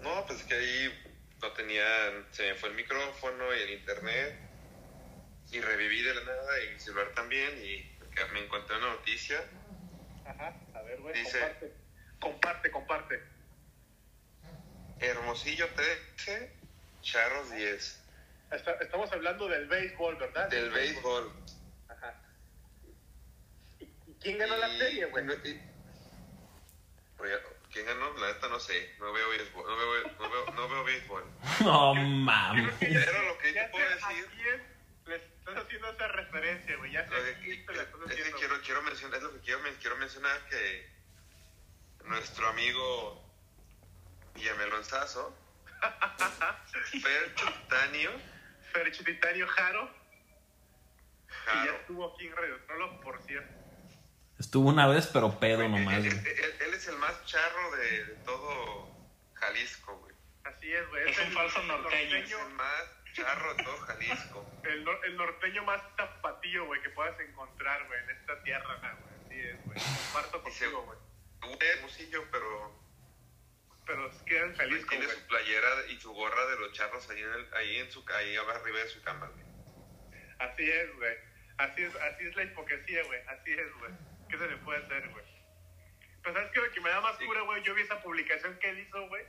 No, 0.00 0.24
pues 0.26 0.42
que 0.44 0.54
ahí 0.54 1.12
no 1.42 1.52
tenía, 1.52 1.84
se 2.30 2.50
me 2.50 2.54
fue 2.54 2.70
el 2.70 2.74
micrófono 2.76 3.54
y 3.54 3.60
el 3.60 3.70
internet 3.70 4.38
y 5.52 5.60
reviví 5.60 6.02
de 6.02 6.14
la 6.14 6.24
nada 6.24 6.64
y 6.64 6.72
mi 6.74 6.80
celular 6.80 7.08
también 7.14 7.50
y 7.62 7.95
me 8.32 8.40
encontré 8.44 8.76
una 8.76 8.90
noticia. 8.90 9.44
Ajá, 10.24 10.54
a 10.74 10.82
ver, 10.82 11.00
güey, 11.00 11.14
Dice- 11.14 11.38
comparte. 11.40 11.72
Comparte, 12.18 12.70
comparte. 12.70 13.22
Hermosillo 15.00 15.68
13, 15.74 16.52
Charros 17.02 17.50
10. 17.52 18.02
Está- 18.50 18.72
estamos 18.80 19.12
hablando 19.12 19.48
del 19.48 19.66
béisbol, 19.66 20.16
¿verdad? 20.16 20.48
Del 20.48 20.70
béisbol. 20.70 21.32
Ajá. 21.88 22.14
¿Y 23.80 23.84
y 23.84 24.14
quién 24.20 24.38
ganó 24.38 24.56
la 24.56 24.68
Y- 24.68 24.78
serie, 24.78 25.04
güey? 25.06 25.24
¿quién 27.72 27.84
ganó? 27.86 28.12
La 28.18 28.28
neta 28.32 28.48
no 28.48 28.58
sé. 28.58 28.94
No 28.98 29.12
veo 29.12 29.28
béisbol. 29.28 29.66
No 29.66 29.76
veo, 29.76 30.10
no 30.18 30.30
veo, 30.30 30.46
no 30.54 30.68
veo 30.68 30.84
béisbol. 30.84 31.24
No 31.60 31.94
mames. 31.94 32.72
Pero 32.80 33.22
lo 33.22 33.38
que 33.38 33.52
ya 33.52 33.66
te 33.66 33.72
puedo 33.72 33.88
decir- 33.90 34.04
¿A 34.04 34.08
quién 34.08 34.35
le 34.35 34.35
estás 35.48 35.64
haciendo 35.64 35.90
esa 35.90 36.08
referencia, 36.08 36.76
güey? 36.76 36.92
Ya 36.92 37.04
sé 37.06 37.10
Lo 37.14 37.16
a 37.16 37.24
que- 37.24 37.34
quién 37.40 37.66
te 37.66 37.74
la 37.74 37.82
estás 37.82 38.00
es 38.10 38.16
que 38.24 38.32
quiero, 38.32 38.60
quiero 38.62 38.82
mencionar, 38.82 39.16
es 39.18 39.22
lo 39.22 39.32
que 39.32 39.40
quiero, 39.40 39.60
men- 39.60 39.76
quiero 39.80 39.96
mencionar 39.96 40.40
que 40.48 40.90
nuestro 42.04 42.48
amigo 42.48 43.22
Villamelonzazo, 44.34 45.36
Fercho 47.02 47.46
Titanio, 47.62 48.10
Fercho 48.72 49.04
Titanio 49.04 49.46
Jaro, 49.48 49.90
que 51.28 51.34
ya 51.46 51.52
Jaro. 51.54 51.72
estuvo 51.76 52.14
aquí 52.14 52.26
en 52.26 52.36
Radio 52.36 52.60
Trollo, 52.66 53.00
por 53.00 53.22
cierto. 53.22 53.54
Estuvo 54.38 54.68
una 54.68 54.86
vez, 54.86 55.06
pero 55.12 55.38
pedo 55.40 55.66
nomás, 55.68 56.04
él- 56.04 56.14
güey. 56.20 56.34
él- 56.34 56.54
él 56.60 56.74
es 56.74 56.86
el 56.88 56.96
más 56.98 57.24
charro 57.24 57.76
de, 57.76 58.04
de 58.04 58.14
todo 58.24 58.94
Jalisco, 59.34 59.96
güey. 59.98 60.14
Así 60.44 60.72
es, 60.72 60.88
güey. 60.88 61.08
Es 61.10 61.18
un 61.18 61.32
falso 61.32 61.62
norteño. 61.62 62.16
Es 62.16 62.30
el 62.32 62.54
más 62.54 62.84
charro 63.24 63.56
todo 63.56 63.76
Jalisco. 63.78 64.52
El, 64.64 64.84
nor- 64.84 65.00
el 65.04 65.16
norteño 65.16 65.64
más 65.64 65.82
tapatío, 65.96 66.66
güey, 66.66 66.80
que 66.82 66.90
puedas 66.90 67.18
encontrar, 67.20 67.86
güey, 67.86 68.00
en 68.04 68.10
esta 68.10 68.42
tierra, 68.42 68.74
güey. 69.00 69.26
Así 69.26 69.40
es, 69.48 69.64
güey. 69.64 69.78
Comparto 70.12 70.42
contigo, 70.42 70.82
güey. 70.82 70.98
Hermosillo, 71.60 72.24
pero 72.30 72.80
Pero 73.86 74.08
es 74.10 74.16
que 74.22 74.36
en 74.38 74.46
pues, 74.48 74.58
Jalisco, 74.58 74.88
tiene 74.90 75.06
su 75.08 75.26
playera 75.28 75.68
y 75.88 76.00
su 76.00 76.12
gorra 76.12 76.46
de 76.46 76.58
los 76.58 76.72
charros 76.72 77.08
ahí 77.10 77.22
en, 77.22 77.32
el, 77.32 77.54
ahí 77.54 77.76
en 77.78 77.90
su 77.90 78.04
ahí 78.14 78.36
arriba 78.36 78.78
de 78.78 78.88
su 78.88 79.00
cama, 79.02 79.28
güey. 79.28 79.44
Así 80.38 80.70
es, 80.70 80.94
güey. 80.96 81.16
Así 81.58 81.82
es, 81.84 81.94
así 81.96 82.26
es 82.26 82.36
la 82.36 82.42
hipocresía, 82.44 83.02
güey. 83.04 83.20
Así 83.28 83.52
es, 83.52 83.72
güey. 83.78 83.92
¿Qué 84.28 84.36
se 84.38 84.48
le 84.48 84.56
puede 84.58 84.84
hacer, 84.84 85.08
güey? 85.10 85.24
Pero 86.22 86.34
¿sabes 86.34 86.50
qué? 86.52 86.60
Lo 86.60 86.70
que 86.72 86.80
me 86.80 86.90
da 86.90 87.00
más 87.00 87.16
Sí. 87.18 87.24
cura, 87.26 87.40
güey, 87.42 87.62
yo 87.62 87.74
vi 87.74 87.82
esa 87.82 88.02
publicación 88.02 88.58
que 88.58 88.68
él 88.70 88.80
hizo, 88.80 89.08
güey, 89.08 89.24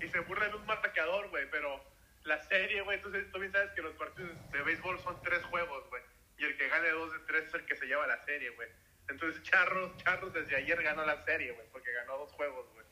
y 0.00 0.08
se 0.08 0.20
burla 0.20 0.48
de 0.48 0.54
un 0.54 0.66
marcador, 0.66 1.28
güey, 1.28 1.50
pero 1.50 1.82
la 2.26 2.42
serie, 2.44 2.80
güey, 2.82 3.00
tú, 3.00 3.10
tú 3.32 3.38
bien 3.38 3.52
sabes 3.52 3.70
que 3.72 3.82
los 3.82 3.94
partidos 3.94 4.30
de 4.52 4.62
béisbol 4.62 4.98
son 5.00 5.20
tres 5.22 5.42
juegos, 5.44 5.88
güey, 5.88 6.02
y 6.38 6.44
el 6.44 6.56
que 6.56 6.68
gane 6.68 6.88
dos 6.90 7.12
de 7.12 7.18
tres 7.20 7.44
es 7.46 7.54
el 7.54 7.64
que 7.64 7.76
se 7.76 7.86
lleva 7.86 8.06
la 8.06 8.22
serie, 8.24 8.50
güey. 8.50 8.68
Entonces, 9.08 9.42
Charros, 9.44 9.96
Charros 9.98 10.32
desde 10.34 10.56
ayer 10.56 10.82
ganó 10.82 11.04
la 11.06 11.24
serie, 11.24 11.52
güey, 11.52 11.66
porque 11.72 11.92
ganó 11.92 12.18
dos 12.18 12.32
juegos, 12.32 12.66
güey. 12.74 12.84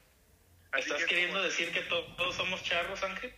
¿Estás 0.79 0.97
que 0.99 1.03
es 1.03 1.09
queriendo 1.09 1.35
como- 1.35 1.45
decir 1.45 1.73
que 1.73 1.83
to- 1.83 2.15
todos 2.17 2.35
somos 2.37 2.63
charros, 2.65 3.03
Ángel? 3.05 3.35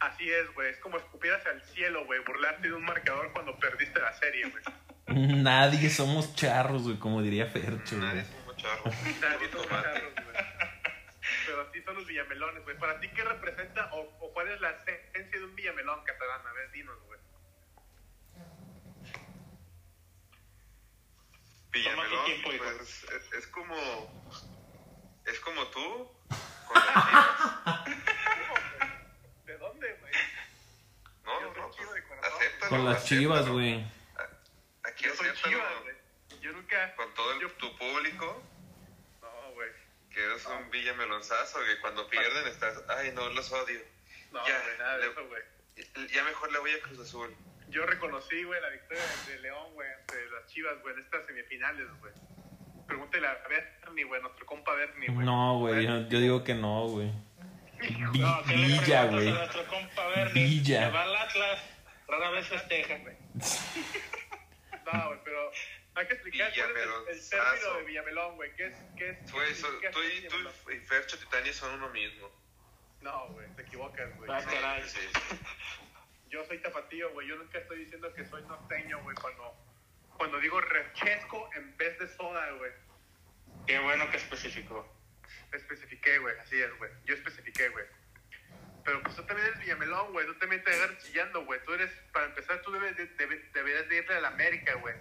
Así 0.00 0.30
es, 0.30 0.52
güey, 0.54 0.70
es 0.70 0.78
como 0.78 0.96
escupir 0.96 1.32
hacia 1.32 1.50
el 1.52 1.62
cielo, 1.62 2.06
güey, 2.06 2.20
burlarte 2.24 2.68
de 2.68 2.74
un 2.74 2.84
marcador 2.84 3.32
cuando 3.32 3.58
perdiste 3.58 4.00
la 4.00 4.12
serie, 4.14 4.48
güey. 4.48 4.64
Nadie 5.42 5.90
somos 5.90 6.34
charros, 6.36 6.84
güey, 6.84 6.98
como 6.98 7.20
diría 7.22 7.46
Fercho, 7.46 7.96
Nadie 7.96 8.22
güey. 8.22 8.32
es 8.40 8.48
un 8.48 8.56
charro. 8.56 8.84
Nadie 9.20 9.48
tomate. 9.48 9.82
charros, 9.82 10.14
güey. 10.14 10.39
Pero 11.50 11.62
así 11.62 11.82
son 11.82 11.96
los 11.96 12.06
villamelones, 12.06 12.62
güey. 12.62 12.78
¿Para 12.78 13.00
ti 13.00 13.08
qué 13.08 13.24
representa 13.24 13.90
o, 13.92 14.02
o 14.20 14.32
cuál 14.32 14.46
es 14.52 14.60
la 14.60 14.70
esencia 14.70 15.36
de 15.40 15.44
un 15.44 15.56
villamelón 15.56 16.04
catalán? 16.04 16.46
A 16.46 16.52
ver, 16.52 16.70
dinos, 16.70 16.96
güey. 17.06 17.18
Villamelón, 21.72 22.24
tiempo, 22.24 22.50
pues, 22.56 23.04
es, 23.04 23.32
es 23.32 23.46
como 23.48 23.74
es 25.24 25.40
como 25.40 25.66
tú 25.68 26.08
con 26.68 26.76
las 26.76 27.06
chivas. 27.06 27.84
¿De 29.46 29.58
dónde, 29.58 29.94
güey? 29.94 30.12
No, 31.24 31.40
Yo 31.40 31.46
no, 31.48 31.52
soy 31.54 31.62
no, 31.62 31.70
chivo 31.72 31.90
pues, 31.90 32.68
Con 32.68 32.84
las 32.84 33.04
chivas, 33.04 33.48
güey. 33.48 33.84
Aquí 34.84 35.04
Yo 35.04 35.14
soy 35.16 35.28
acéptalo 35.28 35.56
chiva, 35.56 35.80
güey. 35.82 36.40
Yo 36.40 36.52
nunca... 36.52 36.94
con 36.94 37.12
todo 37.14 37.32
el- 37.32 37.40
Yo- 37.40 37.52
tu 37.54 37.76
público. 37.76 38.49
Que 40.20 40.26
eres 40.26 40.46
un 40.46 40.70
villamelonzazo, 40.70 41.58
que 41.64 41.80
cuando 41.80 42.06
pierden 42.08 42.46
estás, 42.46 42.82
ay 42.88 43.12
no, 43.14 43.28
los 43.30 43.50
odio. 43.52 43.80
No, 44.32 44.46
Ya, 44.46 44.60
güey, 44.62 44.78
nada 44.78 44.98
de 44.98 45.04
le- 45.06 45.12
eso, 45.12 45.26
güey. 45.28 45.42
Ya 46.12 46.24
mejor 46.24 46.52
le 46.52 46.58
voy 46.58 46.70
a 46.72 46.80
Cruz 46.82 46.98
Azul. 47.00 47.34
Yo 47.68 47.86
reconocí, 47.86 48.42
güey, 48.44 48.60
la 48.60 48.68
victoria 48.68 49.02
de 49.28 49.38
León, 49.40 49.72
güey, 49.74 49.88
ante 49.92 50.26
las 50.30 50.46
chivas, 50.46 50.80
güey, 50.82 50.94
en 50.94 51.00
estas 51.00 51.24
semifinales, 51.26 51.86
güey. 52.00 52.12
Pregúntele 52.86 53.26
a 53.28 53.38
Bernie, 53.48 54.04
güey, 54.04 54.20
nuestro 54.20 54.44
compa 54.46 54.74
Bernie, 54.74 55.08
güey. 55.08 55.24
No, 55.24 55.58
güey, 55.60 55.86
yo, 55.86 56.00
yo 56.08 56.18
digo 56.20 56.44
que 56.44 56.54
no, 56.54 56.86
güey. 56.88 57.06
No, 57.98 58.12
Vi- 58.12 58.24
¿qué 58.48 58.56
le 58.56 58.66
Villa, 58.66 59.04
güey. 59.06 59.28
a 59.28 59.32
nuestro 59.32 59.66
compa 59.68 60.06
Bernie? 60.08 60.44
Villa. 60.44 60.86
Que 60.86 60.90
va 60.92 61.02
al 61.04 61.16
Atlas, 61.16 61.60
rara 62.08 62.30
vez 62.30 62.46
festeja. 62.48 62.98
No, 64.92 65.06
güey, 65.08 65.18
pero 65.24 65.50
hay 66.00 66.06
que 66.06 66.14
explicar 66.14 66.52
cuál 66.54 66.70
es 67.08 67.32
el, 67.32 67.38
término 67.38 67.74
de 67.74 67.84
Villamelón, 67.84 68.36
güey. 68.36 68.54
¿Qué 68.56 68.66
es? 68.66 68.74
¿Qué 68.96 69.10
es? 69.10 69.32
Güey, 69.32 69.48
qué 69.48 69.54
so- 69.54 69.66
significa 69.66 69.90
tú, 69.92 70.00
y, 70.02 70.28
tú 70.28 70.70
y 70.70 70.76
Fercho 70.80 71.18
Titania 71.18 71.52
son 71.52 71.74
uno 71.74 71.88
mismo. 71.90 72.30
No, 73.02 73.28
güey, 73.28 73.46
te 73.56 73.62
equivocas, 73.62 74.16
güey. 74.16 74.30
Ah, 74.30 74.42
caray. 74.44 74.82
Sí, 74.88 75.00
Yo 76.28 76.44
soy 76.46 76.58
tapatío, 76.58 77.10
güey. 77.12 77.28
Yo 77.28 77.36
nunca 77.36 77.58
estoy 77.58 77.78
diciendo 77.80 78.12
que 78.14 78.24
soy 78.24 78.42
norteño, 78.42 79.02
güey, 79.02 79.16
cuando, 79.16 79.54
cuando 80.16 80.38
digo 80.38 80.60
refresco 80.60 81.50
en 81.54 81.76
vez 81.76 81.98
de 81.98 82.08
soda, 82.08 82.50
güey. 82.52 82.72
Qué 83.66 83.78
bueno 83.78 84.10
que 84.10 84.16
especificó. 84.16 84.86
Especifiqué, 85.52 86.18
güey, 86.18 86.36
así 86.38 86.60
es, 86.60 86.76
güey. 86.78 86.90
Yo 87.04 87.14
especifiqué, 87.14 87.68
güey. 87.68 87.84
Pero 88.84 89.02
pues 89.02 89.14
tú 89.16 89.22
también 89.24 89.48
eres 89.48 89.60
Villamelón, 89.60 90.12
güey. 90.12 90.26
Tú 90.26 90.34
también 90.38 90.62
te 90.64 90.72
agarras 90.72 90.98
chillando, 91.04 91.44
güey. 91.44 91.62
Tú 91.64 91.74
eres, 91.74 91.90
para 92.12 92.26
empezar, 92.26 92.62
tú 92.62 92.72
debes 92.72 92.96
de, 92.96 93.06
debe- 93.16 93.50
deberías 93.52 93.88
de 93.88 93.96
irle 93.96 94.14
a 94.14 94.20
la 94.20 94.28
América, 94.28 94.74
güey. 94.74 94.94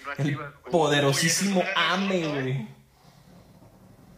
Y 0.00 0.30
no 0.32 0.42
a 0.42 0.46
El 0.46 0.52
poderosísimo 0.70 1.64
AME, 1.76 2.26
güey. 2.28 2.68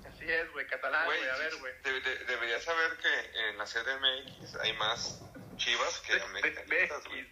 Así 0.09 0.25
es, 0.31 0.53
güey. 0.53 0.66
Catalán, 0.66 1.05
güey. 1.07 1.29
A 1.29 1.37
ver, 1.37 1.57
güey. 1.57 1.73
de- 1.83 2.01
de- 2.01 2.25
deberías 2.27 2.62
saber 2.62 2.97
que 2.99 3.49
en 3.49 3.59
la 3.59 3.66
CDMX 3.66 4.55
hay 4.62 4.73
más 4.75 5.21
chivas 5.57 5.99
que 6.07 6.12
americanistas, 6.23 7.05
güey. 7.09 7.27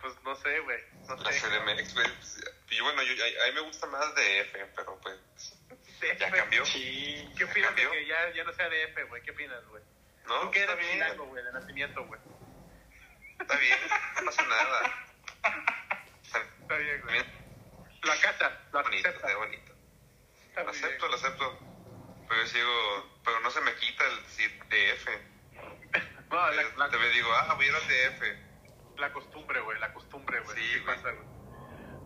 Pues 0.00 0.14
no 0.24 0.36
sé, 0.36 0.60
güey. 0.60 0.78
No 1.08 1.16
La 1.16 1.32
sé. 1.32 1.40
CDMX, 1.40 1.94
güey. 1.94 2.06
Y 2.70 2.80
bueno, 2.80 3.02
yo, 3.02 3.12
a, 3.24 3.44
a 3.44 3.48
mí 3.48 3.54
me 3.54 3.60
gusta 3.60 3.86
más 3.86 4.14
DF, 4.14 4.52
pero 4.76 4.98
pues 5.00 5.18
ya 6.18 6.30
cambió. 6.30 6.64
Sí. 6.66 7.28
¿Qué 7.36 7.44
opinas 7.44 7.74
de 7.74 7.88
que 7.90 8.06
ya, 8.06 8.30
ya 8.34 8.44
no 8.44 8.52
sea 8.52 8.68
DF, 8.68 9.08
güey? 9.08 9.22
¿Qué 9.22 9.30
opinas, 9.30 9.64
güey? 9.68 9.82
No, 10.26 10.40
Tú 10.40 10.50
que 10.50 10.60
está 10.60 10.72
eres 10.74 11.16
güey, 11.16 11.42
de 11.44 11.52
nacimiento, 11.52 12.04
güey. 12.06 12.20
está 13.40 13.56
bien, 13.56 13.78
no 14.16 14.24
pasa 14.26 14.42
nada. 14.42 15.06
Está 16.26 16.76
bien, 16.78 17.00
güey. 17.02 17.24
Lo 18.02 18.12
acata, 18.12 18.60
lo 18.72 18.82
bonito, 18.82 19.08
acepta. 19.08 19.26
está 19.28 19.38
bonito. 19.38 19.72
Está 20.48 20.60
Lo 20.62 20.66
muy 20.68 20.76
acepto, 20.76 20.98
bien. 21.06 21.10
lo 21.10 21.16
acepto. 21.16 21.58
Pero 22.28 22.40
yo 22.42 22.46
sigo, 22.48 23.18
pero 23.24 23.40
no 23.40 23.50
se 23.50 23.60
me 23.60 23.74
quita 23.74 24.04
el 24.06 24.22
decir 24.24 24.50
DF. 24.68 25.08
No, 26.28 26.50
la, 26.50 26.62
la, 26.76 26.90
Te 26.90 26.96
digo, 27.10 27.28
ah, 27.32 27.54
voy 27.54 27.66
a 27.66 27.68
ir 27.68 27.74
al 27.74 27.82
DF. 27.82 28.98
la 28.98 29.12
costumbre, 29.12 29.60
güey, 29.60 29.78
la 29.78 29.92
costumbre, 29.92 30.40
güey. 30.40 30.56
Sí, 30.56 30.62
¿Qué 30.72 30.80
güey. 30.80 30.96
pasa, 30.96 31.10
güey? 31.12 31.26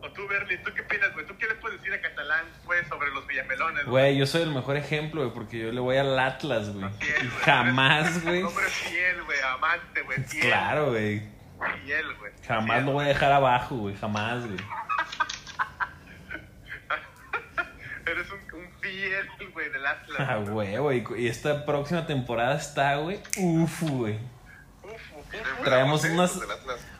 O 0.02 0.12
tú, 0.12 0.26
Bernie, 0.28 0.58
¿tú 0.58 0.72
qué 0.74 0.82
opinas, 0.82 1.12
güey? 1.14 1.26
¿Tú 1.26 1.36
qué 1.38 1.46
le 1.46 1.54
puedes 1.56 1.78
decir 1.80 1.92
a 1.94 2.00
Catalán, 2.02 2.46
güey, 2.64 2.84
sobre 2.86 3.10
los 3.12 3.26
villamelones, 3.26 3.84
Güey, 3.86 4.16
yo 4.18 4.26
soy 4.26 4.42
el 4.42 4.50
mejor 4.52 4.76
ejemplo, 4.76 5.22
güey, 5.22 5.32
porque 5.34 5.58
yo 5.58 5.72
le 5.72 5.80
voy 5.80 5.96
al 5.96 6.18
Atlas, 6.18 6.70
güey. 6.70 6.84
Y 7.00 7.26
güey. 7.26 7.28
jamás, 7.44 8.22
güey. 8.22 8.42
Hombre 8.42 8.66
fiel, 8.66 9.22
güey, 9.24 9.40
amante, 9.40 10.02
güey, 10.02 10.18
fiel. 10.24 10.42
Claro, 10.46 10.90
güey. 10.90 11.22
Fiel, 11.60 12.16
güey. 12.18 12.32
Jamás 12.46 12.84
lo 12.84 12.92
voy 12.92 13.04
a 13.04 13.08
dejar 13.08 13.32
abajo, 13.32 13.76
güey. 13.76 13.96
Jamás, 13.96 14.46
güey. 14.46 14.58
Eres 18.06 18.26
un, 18.30 18.40
un 18.58 18.70
fiel, 18.80 19.28
güey, 19.52 19.70
del 19.70 19.86
Atlas. 19.86 20.20
Ah, 20.20 20.36
güey, 20.36 20.76
güey. 20.78 21.04
Y 21.18 21.28
esta 21.28 21.64
próxima 21.64 22.06
temporada 22.06 22.56
está, 22.56 22.96
güey. 22.96 23.20
Uf, 23.38 23.82
güey. 23.82 24.18
Uf, 24.82 24.92
uf, 25.16 25.26
Traemos 25.64 26.04
unas-. 26.04 26.40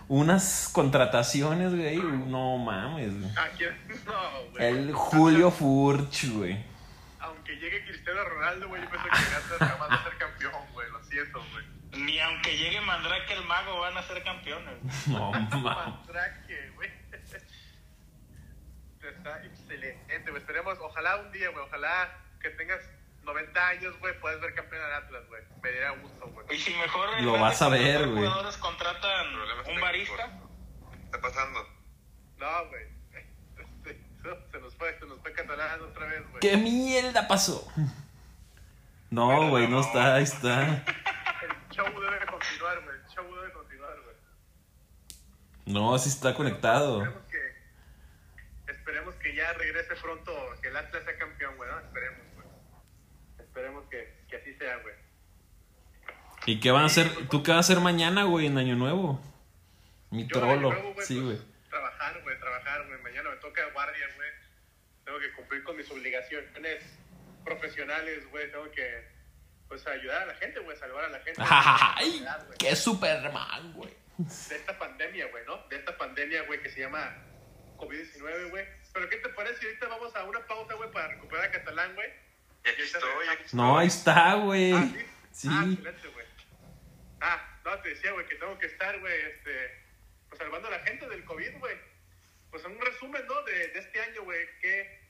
Unas 0.09 0.69
contrataciones, 0.73 1.75
güey. 1.75 1.97
No 1.99 2.59
mames, 2.59 3.19
güey. 3.19 3.31
¿A 3.37 3.49
quién? 3.57 3.77
No, 4.05 4.13
güey. 4.53 4.65
El 4.67 4.93
Julio 4.93 5.51
Furch, 5.51 6.27
güey. 6.33 6.63
Aunque 7.21 7.57
llegue 7.57 7.85
Cristiano 7.87 8.23
Ronaldo, 8.25 8.69
güey, 8.69 8.83
yo 8.83 8.91
pienso 8.91 9.09
que 9.09 9.19
el 9.19 9.35
Atlas 9.35 9.59
jamás 9.71 9.91
va 9.91 9.95
a 9.95 10.03
ser 10.05 10.17
campeón, 10.19 10.53
güey. 10.73 10.91
Lo 10.91 11.03
siento, 11.05 11.39
güey. 11.53 11.65
Ni 12.05 12.19
aunque 12.21 12.57
llegue 12.57 12.81
Mandrake 12.81 13.33
el 13.33 13.45
mago 13.45 13.81
van 13.81 13.97
a 13.97 14.03
ser 14.03 14.23
campeones. 14.23 14.79
No. 15.09 15.33
Mandrake, 15.33 16.71
güey. 16.75 16.91
Está 19.03 19.45
excelente, 19.45 20.31
güey. 20.31 20.43
Esperemos, 20.43 20.79
ojalá 20.81 21.17
un 21.17 21.33
día, 21.33 21.49
güey. 21.51 21.65
Ojalá 21.65 22.17
que 22.41 22.51
tengas 22.51 22.81
90 23.23 23.69
años, 23.69 23.99
güey, 23.99 24.19
puedas 24.21 24.41
ver 24.41 24.55
campeón 24.55 24.83
al 24.83 24.95
Atlas, 25.05 25.27
güey. 25.29 25.43
Me 25.63 25.73
daría 25.73 25.91
gusto, 26.01 26.27
güey. 26.29 26.47
Y 26.51 26.59
si 26.59 26.75
mejor 26.75 27.21
Lo 27.23 27.33
vez 27.33 27.41
vas 27.41 27.63
a 27.63 27.69
ver, 27.69 28.07
güey. 28.09 28.25
jugadores 28.25 28.57
contratan 28.57 29.27
un 29.69 29.81
barista. 29.81 30.27
¿Qué 30.91 31.05
está 31.05 31.21
pasando? 31.21 31.67
No, 32.39 32.67
güey. 32.69 32.85
güey. 36.31 36.41
¿Qué 36.41 36.57
mierda 36.57 37.27
pasó? 37.27 37.67
No, 39.11 39.49
güey, 39.49 39.67
no 39.67 39.81
está, 39.81 40.15
ahí 40.17 40.25
está. 40.25 40.85
Show 41.85 42.01
debe 42.01 42.27
continuar, 42.27 42.85
güey. 42.85 42.97
El 42.97 43.07
show 43.09 43.37
debe 43.37 43.53
continuar, 43.53 43.97
güey. 44.03 44.17
No, 45.67 45.99
sí 45.99 46.09
está 46.09 46.35
conectado. 46.35 47.03
Esperemos 47.03 47.25
que, 47.31 48.73
esperemos 48.73 49.15
que 49.17 49.35
ya 49.35 49.53
regrese 49.55 49.95
pronto, 49.97 50.33
que 50.61 50.69
el 50.69 50.77
Atlas 50.77 51.05
sea 51.05 51.19
campeón, 51.19 51.57
güey, 51.57 51.71
¿no? 51.71 51.79
Esperemos, 51.81 52.27
güey. 52.35 52.47
Esperemos 53.39 53.85
que, 53.89 54.15
que 54.29 54.37
así 54.37 54.55
sea, 54.55 54.77
güey. 54.79 54.95
¿Y 56.47 56.61
qué 56.61 56.71
van 56.71 56.83
a 56.85 56.87
hacer? 56.87 57.29
¿Tú 57.29 57.43
qué 57.43 57.53
vas 57.53 57.59
a 57.59 57.73
hacer 57.73 57.81
mañana, 57.83 58.25
güey, 58.25 58.47
en 58.47 58.59
Año 58.59 58.75
Nuevo? 58.75 59.21
Mi 60.11 60.27
Yo, 60.27 60.39
trolo. 60.41 60.71
nuevo, 60.71 60.95
güey, 60.95 61.07
Sí, 61.07 61.21
pues, 61.21 61.39
güey. 61.39 61.51
Trabajar, 61.69 62.21
güey, 62.23 62.39
trabajar, 62.41 62.87
güey. 62.89 63.01
Mañana 63.03 63.31
me 63.31 63.37
toca 63.37 63.63
guardia, 63.73 64.07
güey. 64.17 64.31
Tengo 65.05 65.19
que 65.19 65.33
cumplir 65.33 65.63
con 65.65 65.77
mis 65.77 65.91
obligaciones 65.91 66.99
profesionales, 67.45 68.29
güey. 68.31 68.51
Tengo 68.51 68.71
que, 68.73 69.07
pues, 69.71 69.87
ayudar 69.87 70.23
a 70.23 70.27
la 70.27 70.35
gente, 70.35 70.59
güey, 70.59 70.77
salvar 70.77 71.05
a 71.05 71.09
la 71.09 71.21
gente. 71.21 71.41
¡Ay! 71.49 72.27
¡Qué 72.59 72.75
Superman, 72.77 73.73
güey! 73.73 73.95
de 74.19 74.57
esta 74.57 74.79
pandemia, 74.79 75.29
güey, 75.29 75.47
¿no? 75.47 75.57
De 75.69 75.77
esta 75.77 75.97
pandemia, 75.97 76.43
güey, 76.43 76.61
que 76.61 76.69
se 76.69 76.81
llama 76.81 77.17
COVID-19, 77.79 78.51
güey. 78.51 78.67
Pero 78.93 79.09
¿qué 79.09 79.17
te 79.17 79.29
parece 79.31 79.65
ahorita 79.65 79.89
vamos 79.89 80.15
a 80.15 80.25
una 80.25 80.47
pausa, 80.47 80.75
güey, 80.75 80.91
para 80.91 81.09
recuperar 81.09 81.47
a 81.47 81.51
Catalán, 81.53 81.95
güey? 81.95 82.09
Y 82.65 82.69
aquí 82.69 82.83
estoy, 82.83 83.29
aquí 83.29 83.45
estoy. 83.45 83.59
No, 83.59 83.79
ahí 83.79 83.87
está, 83.87 84.35
güey. 84.35 84.73
Ah, 84.73 84.89
sí. 84.93 85.07
Sí. 85.33 85.49
Ah, 85.51 85.65
excelente, 85.71 86.09
güey. 86.09 86.27
Ah, 87.21 87.61
no, 87.65 87.79
te 87.79 87.89
decía, 87.91 88.13
güey, 88.13 88.27
que 88.27 88.35
tengo 88.35 88.59
que 88.59 88.67
estar, 88.67 88.99
güey, 88.99 89.21
este, 89.23 89.85
pues 90.29 90.39
salvando 90.39 90.69
a 90.69 90.73
la 90.73 90.81
gente 90.81 91.09
del 91.09 91.25
COVID, 91.25 91.59
güey. 91.59 91.77
Pues 92.51 92.65
en 92.65 92.73
un 92.73 92.81
resumen, 92.81 93.25
¿no? 93.27 93.43
De, 93.43 93.69
de 93.69 93.79
este 93.79 94.01
año, 94.01 94.25
güey, 94.25 94.47
que, 94.61 95.01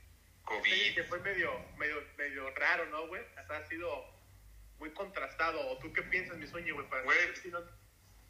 COVID. 0.45 0.95
que 0.95 1.05
fue 1.05 1.19
medio, 1.21 1.51
medio, 1.79 2.05
medio 2.19 2.51
raro, 2.55 2.87
¿no, 2.87 3.09
güey? 3.09 3.23
Hasta 3.37 3.57
ha 3.57 3.67
sido 3.67 4.20
muy 4.81 4.91
contrastado. 4.93 5.61
¿O 5.71 5.79
tú 5.79 5.93
qué 5.93 6.03
piensas, 6.03 6.37
mi 6.39 6.47
sueño, 6.47 6.75
güey? 6.75 6.89
Para 6.89 7.03
Güey. 7.03 7.19
si 7.41 7.49
no 7.49 7.61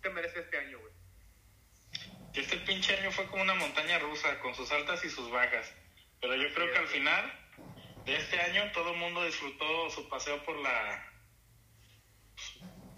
te 0.03 0.11
merece 0.11 0.41
este 0.41 0.59
año, 0.59 0.79
güey. 0.79 0.93
Este 2.35 2.57
pinche 2.59 2.97
año 2.99 3.11
fue 3.11 3.27
como 3.27 3.43
una 3.43 3.55
montaña 3.55 3.99
rusa, 3.99 4.39
con 4.41 4.55
sus 4.55 4.71
altas 4.71 5.05
y 5.05 5.11
sus 5.11 5.31
bajas. 5.31 5.73
Pero 6.21 6.37
yo 6.37 6.53
creo 6.55 6.71
que 6.71 6.79
al 6.79 6.87
final 6.87 7.33
de 8.05 8.17
este 8.17 8.41
año 8.41 8.71
todo 8.73 8.93
el 8.93 8.99
mundo 8.99 9.25
disfrutó 9.25 9.91
su 9.91 10.09
paseo 10.09 10.45
por 10.45 10.57
la... 10.59 11.07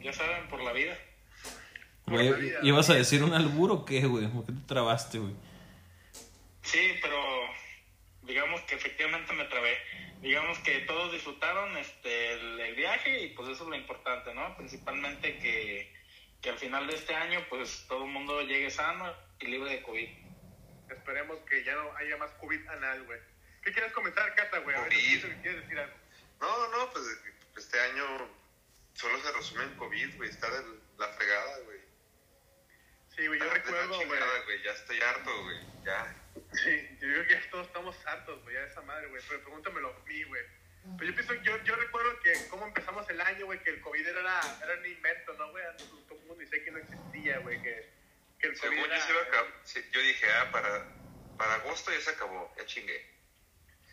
Ya 0.00 0.12
saben, 0.12 0.48
por 0.48 0.62
la 0.62 0.72
vida. 0.72 0.98
Güey, 2.06 2.52
¿ibas 2.62 2.90
a 2.90 2.94
decir 2.94 3.22
un 3.22 3.32
albur 3.32 3.70
o 3.70 3.84
qué, 3.84 4.04
güey? 4.06 4.26
¿Por 4.28 4.44
qué 4.44 4.52
te 4.52 4.66
trabaste, 4.66 5.18
güey? 5.18 5.34
Sí, 6.62 6.94
pero 7.00 7.16
digamos 8.22 8.60
que 8.62 8.74
efectivamente 8.74 9.32
me 9.32 9.44
trabé. 9.44 9.76
Digamos 10.22 10.56
que 10.60 10.78
todos 10.82 11.12
disfrutaron 11.12 11.76
este 11.76 12.34
el, 12.34 12.60
el 12.60 12.74
viaje 12.76 13.24
y 13.24 13.28
pues 13.30 13.48
eso 13.48 13.64
es 13.64 13.70
lo 13.70 13.74
importante, 13.74 14.32
¿no? 14.32 14.56
Principalmente 14.56 15.36
que, 15.38 15.92
que 16.40 16.50
al 16.50 16.58
final 16.58 16.86
de 16.86 16.94
este 16.94 17.12
año 17.12 17.44
pues 17.50 17.84
todo 17.88 18.04
el 18.04 18.10
mundo 18.10 18.40
llegue 18.42 18.70
sano 18.70 19.12
y 19.40 19.46
libre 19.46 19.72
de 19.72 19.82
COVID. 19.82 20.08
Esperemos 20.90 21.38
que 21.48 21.64
ya 21.64 21.74
no 21.74 21.96
haya 21.96 22.16
más 22.18 22.30
COVID 22.32 22.68
anal, 22.68 23.02
güey. 23.02 23.18
¿Qué 23.62 23.72
quieres 23.72 23.92
comentar, 23.92 24.32
Cata, 24.36 24.58
güey? 24.58 24.76
A 24.76 24.82
ver, 24.82 24.90
¿quieres 24.90 25.62
decir 25.62 25.78
algo? 25.78 25.96
No, 26.40 26.68
no, 26.68 26.90
pues 26.92 27.04
este 27.56 27.80
año 27.80 28.30
solo 28.94 29.18
se 29.20 29.32
resume 29.32 29.64
en 29.64 29.76
COVID, 29.76 30.16
güey. 30.16 30.30
Está 30.30 30.48
de 30.50 30.78
la 30.98 31.08
fregada, 31.08 31.58
güey. 31.64 31.80
Sí, 33.16 33.26
güey, 33.26 33.40
yo 33.40 33.50
recuerdo, 33.50 33.96
güey. 33.96 34.62
Ya 34.62 34.70
estoy 34.70 35.00
harto, 35.00 35.42
güey. 35.42 35.56
Ya. 35.84 36.21
Sí, 36.52 36.88
yo 37.00 37.08
creo 37.08 37.26
que 37.26 37.36
todos 37.50 37.66
estamos 37.66 38.06
hartos, 38.06 38.42
güey, 38.42 38.54
ya 38.54 38.60
de 38.62 38.66
esa 38.68 38.80
madre, 38.82 39.06
güey. 39.08 39.22
Pero 39.28 39.40
pregúntamelo 39.42 39.88
a 39.94 40.06
mí, 40.06 40.22
güey. 40.24 40.42
Pero 40.98 41.10
yo 41.10 41.14
pienso, 41.14 41.34
yo, 41.42 41.56
yo 41.64 41.76
recuerdo 41.76 42.18
que 42.20 42.32
cómo 42.48 42.66
empezamos 42.66 43.08
el 43.10 43.20
año, 43.20 43.46
güey, 43.46 43.62
que 43.62 43.70
el 43.70 43.80
COVID 43.80 44.06
era, 44.06 44.40
era 44.62 44.74
un 44.74 44.86
invento, 44.86 45.32
¿no, 45.34 45.50
güey? 45.50 45.64
Todo 46.08 46.18
el 46.18 46.26
mundo 46.26 46.34
decía 46.36 46.64
que 46.64 46.70
no 46.70 46.78
existía, 46.78 47.38
güey, 47.38 47.62
que, 47.62 47.88
que 48.38 48.46
el 48.48 48.58
COVID 48.58 48.60
Según 48.70 48.78
yo, 48.78 48.84
era... 48.86 49.00
se 49.00 49.12
iba 49.12 49.20
a 49.20 49.24
acabar- 49.24 49.52
yo 49.92 50.00
dije, 50.00 50.26
ah, 50.32 50.50
para, 50.50 50.86
para 51.38 51.54
agosto 51.54 51.92
ya 51.92 52.00
se 52.00 52.10
acabó. 52.10 52.52
Ya 52.56 52.66
chingué. 52.66 53.06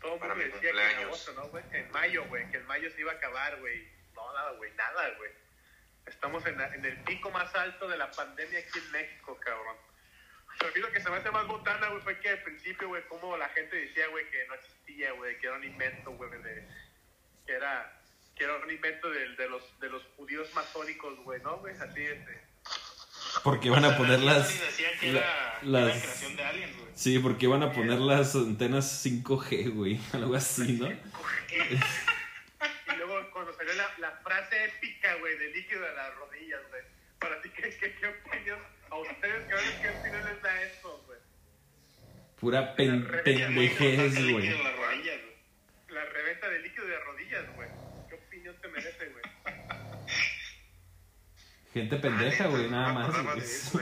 Todo 0.01 0.13
el 0.15 0.19
mundo 0.21 0.35
decía 0.35 0.49
que 0.61 0.67
en 0.69 0.73
cumpleaños. 0.73 1.03
agosto, 1.03 1.33
¿no, 1.33 1.47
güey? 1.49 1.63
En 1.73 1.91
mayo, 1.91 2.25
güey, 2.25 2.49
que 2.51 2.57
en 2.57 2.65
mayo 2.65 2.89
se 2.91 3.01
iba 3.01 3.11
a 3.11 3.15
acabar, 3.15 3.59
güey. 3.59 3.87
No, 4.15 4.33
nada, 4.33 4.51
güey, 4.53 4.71
nada, 4.73 5.09
güey. 5.17 5.31
Estamos 6.07 6.43
en, 6.47 6.57
la- 6.57 6.73
en 6.73 6.85
el 6.85 6.97
pico 7.03 7.29
más 7.31 7.53
alto 7.53 7.87
de 7.87 7.97
la 7.97 8.09
pandemia 8.09 8.59
aquí 8.59 8.79
en 8.79 8.91
México, 8.91 9.37
cabrón. 9.41 9.77
Pero 10.59 10.71
a 10.71 10.75
mí 10.75 10.81
lo 10.81 10.91
que 10.91 10.99
se 11.01 11.09
me 11.09 11.15
hace 11.17 11.31
más 11.31 11.47
botana, 11.47 11.87
güey, 11.87 12.01
fue 12.01 12.19
que 12.19 12.29
al 12.29 12.43
principio, 12.43 12.89
güey, 12.89 13.01
como 13.07 13.37
la 13.37 13.47
gente 13.49 13.75
decía, 13.77 14.07
güey, 14.07 14.29
que 14.29 14.45
no 14.47 14.53
existía, 14.55 15.11
güey, 15.13 15.37
que 15.39 15.47
era 15.47 15.55
un 15.55 15.63
invento, 15.63 16.11
güey, 16.11 16.29
de, 16.41 16.67
que 17.47 17.53
era, 17.53 18.01
que 18.35 18.43
era 18.43 18.55
un 18.57 18.69
invento 18.69 19.09
de, 19.09 19.29
de 19.35 19.49
los, 19.49 19.79
de 19.79 19.89
los 19.89 20.03
judíos 20.17 20.53
masónicos, 20.53 21.17
güey, 21.23 21.41
¿no, 21.41 21.57
güey? 21.59 21.73
Así, 21.77 22.01
este. 22.03 22.41
Porque 23.43 23.69
van 23.69 23.85
a 23.85 23.95
poner 23.97 24.19
las... 24.19 24.53
Y 24.53 24.57
decían 24.59 24.99
que 24.99 25.11
la- 25.13 25.19
era, 25.19 25.59
las- 25.63 26.01
creación 26.01 26.35
de 26.35 26.43
aliens, 26.43 26.77
güey. 26.77 26.89
Sí, 26.95 27.19
porque 27.19 27.47
van 27.47 27.63
a 27.63 27.71
poner 27.71 27.99
las 27.99 28.35
antenas 28.35 29.05
5G, 29.05 29.73
güey. 29.73 29.99
Algo 30.13 30.35
así, 30.35 30.73
¿no? 30.73 30.87
Y 30.89 30.99
luego 32.97 33.31
cuando 33.31 33.53
salió 33.53 33.73
la, 33.73 33.89
la 33.99 34.11
frase 34.23 34.65
épica, 34.65 35.15
güey, 35.15 35.37
de 35.37 35.49
líquido 35.51 35.81
de 35.81 35.93
las 35.95 36.13
rodillas, 36.15 36.61
güey. 36.69 36.81
Para 37.19 37.41
ti, 37.41 37.49
¿qué, 37.49 37.69
qué, 37.77 37.95
qué 37.95 38.07
opinión? 38.07 38.59
A 38.91 38.97
ustedes, 38.97 39.43
¿qué, 39.45 39.81
qué 39.81 39.89
opinión 39.89 40.25
les 40.25 40.41
da 40.41 40.61
eso, 40.63 41.03
güey? 41.05 41.19
Pura 42.39 42.75
pen- 42.75 43.07
pendejez, 43.23 44.13
güey. 44.15 44.31
güey. 44.33 44.49
La 45.89 46.05
reventa 46.05 46.49
de 46.49 46.59
líquido 46.59 46.85
de 46.87 46.99
rodillas, 46.99 47.55
güey. 47.55 47.69
¿Qué 48.09 48.15
opinión 48.15 48.55
te 48.61 48.67
merece, 48.69 49.05
güey? 49.09 49.23
Gente 51.73 51.97
pendeja, 51.97 52.47
güey, 52.47 52.63
No 52.63 52.71
nada 52.71 52.93
más. 52.93 53.73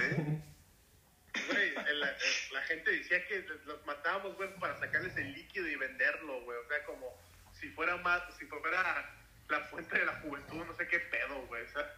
la 2.51 2.61
gente 2.63 2.91
decía 2.91 3.25
que 3.27 3.45
los 3.65 3.85
matábamos, 3.85 4.35
güey, 4.35 4.49
para 4.59 4.77
sacarles 4.79 5.15
el 5.17 5.33
líquido 5.33 5.67
y 5.67 5.75
venderlo, 5.75 6.41
güey. 6.41 6.57
O 6.57 6.67
sea, 6.67 6.83
como 6.85 7.07
si 7.53 7.69
fuera 7.69 7.95
más, 7.97 8.21
si 8.37 8.45
fuera 8.45 9.13
la 9.49 9.59
fuente 9.65 9.97
de 9.97 10.05
la 10.05 10.13
juventud, 10.21 10.65
no 10.65 10.75
sé 10.75 10.87
qué 10.87 10.99
pedo, 10.99 11.45
güey. 11.47 11.63
O 11.63 11.69
sea, 11.69 11.93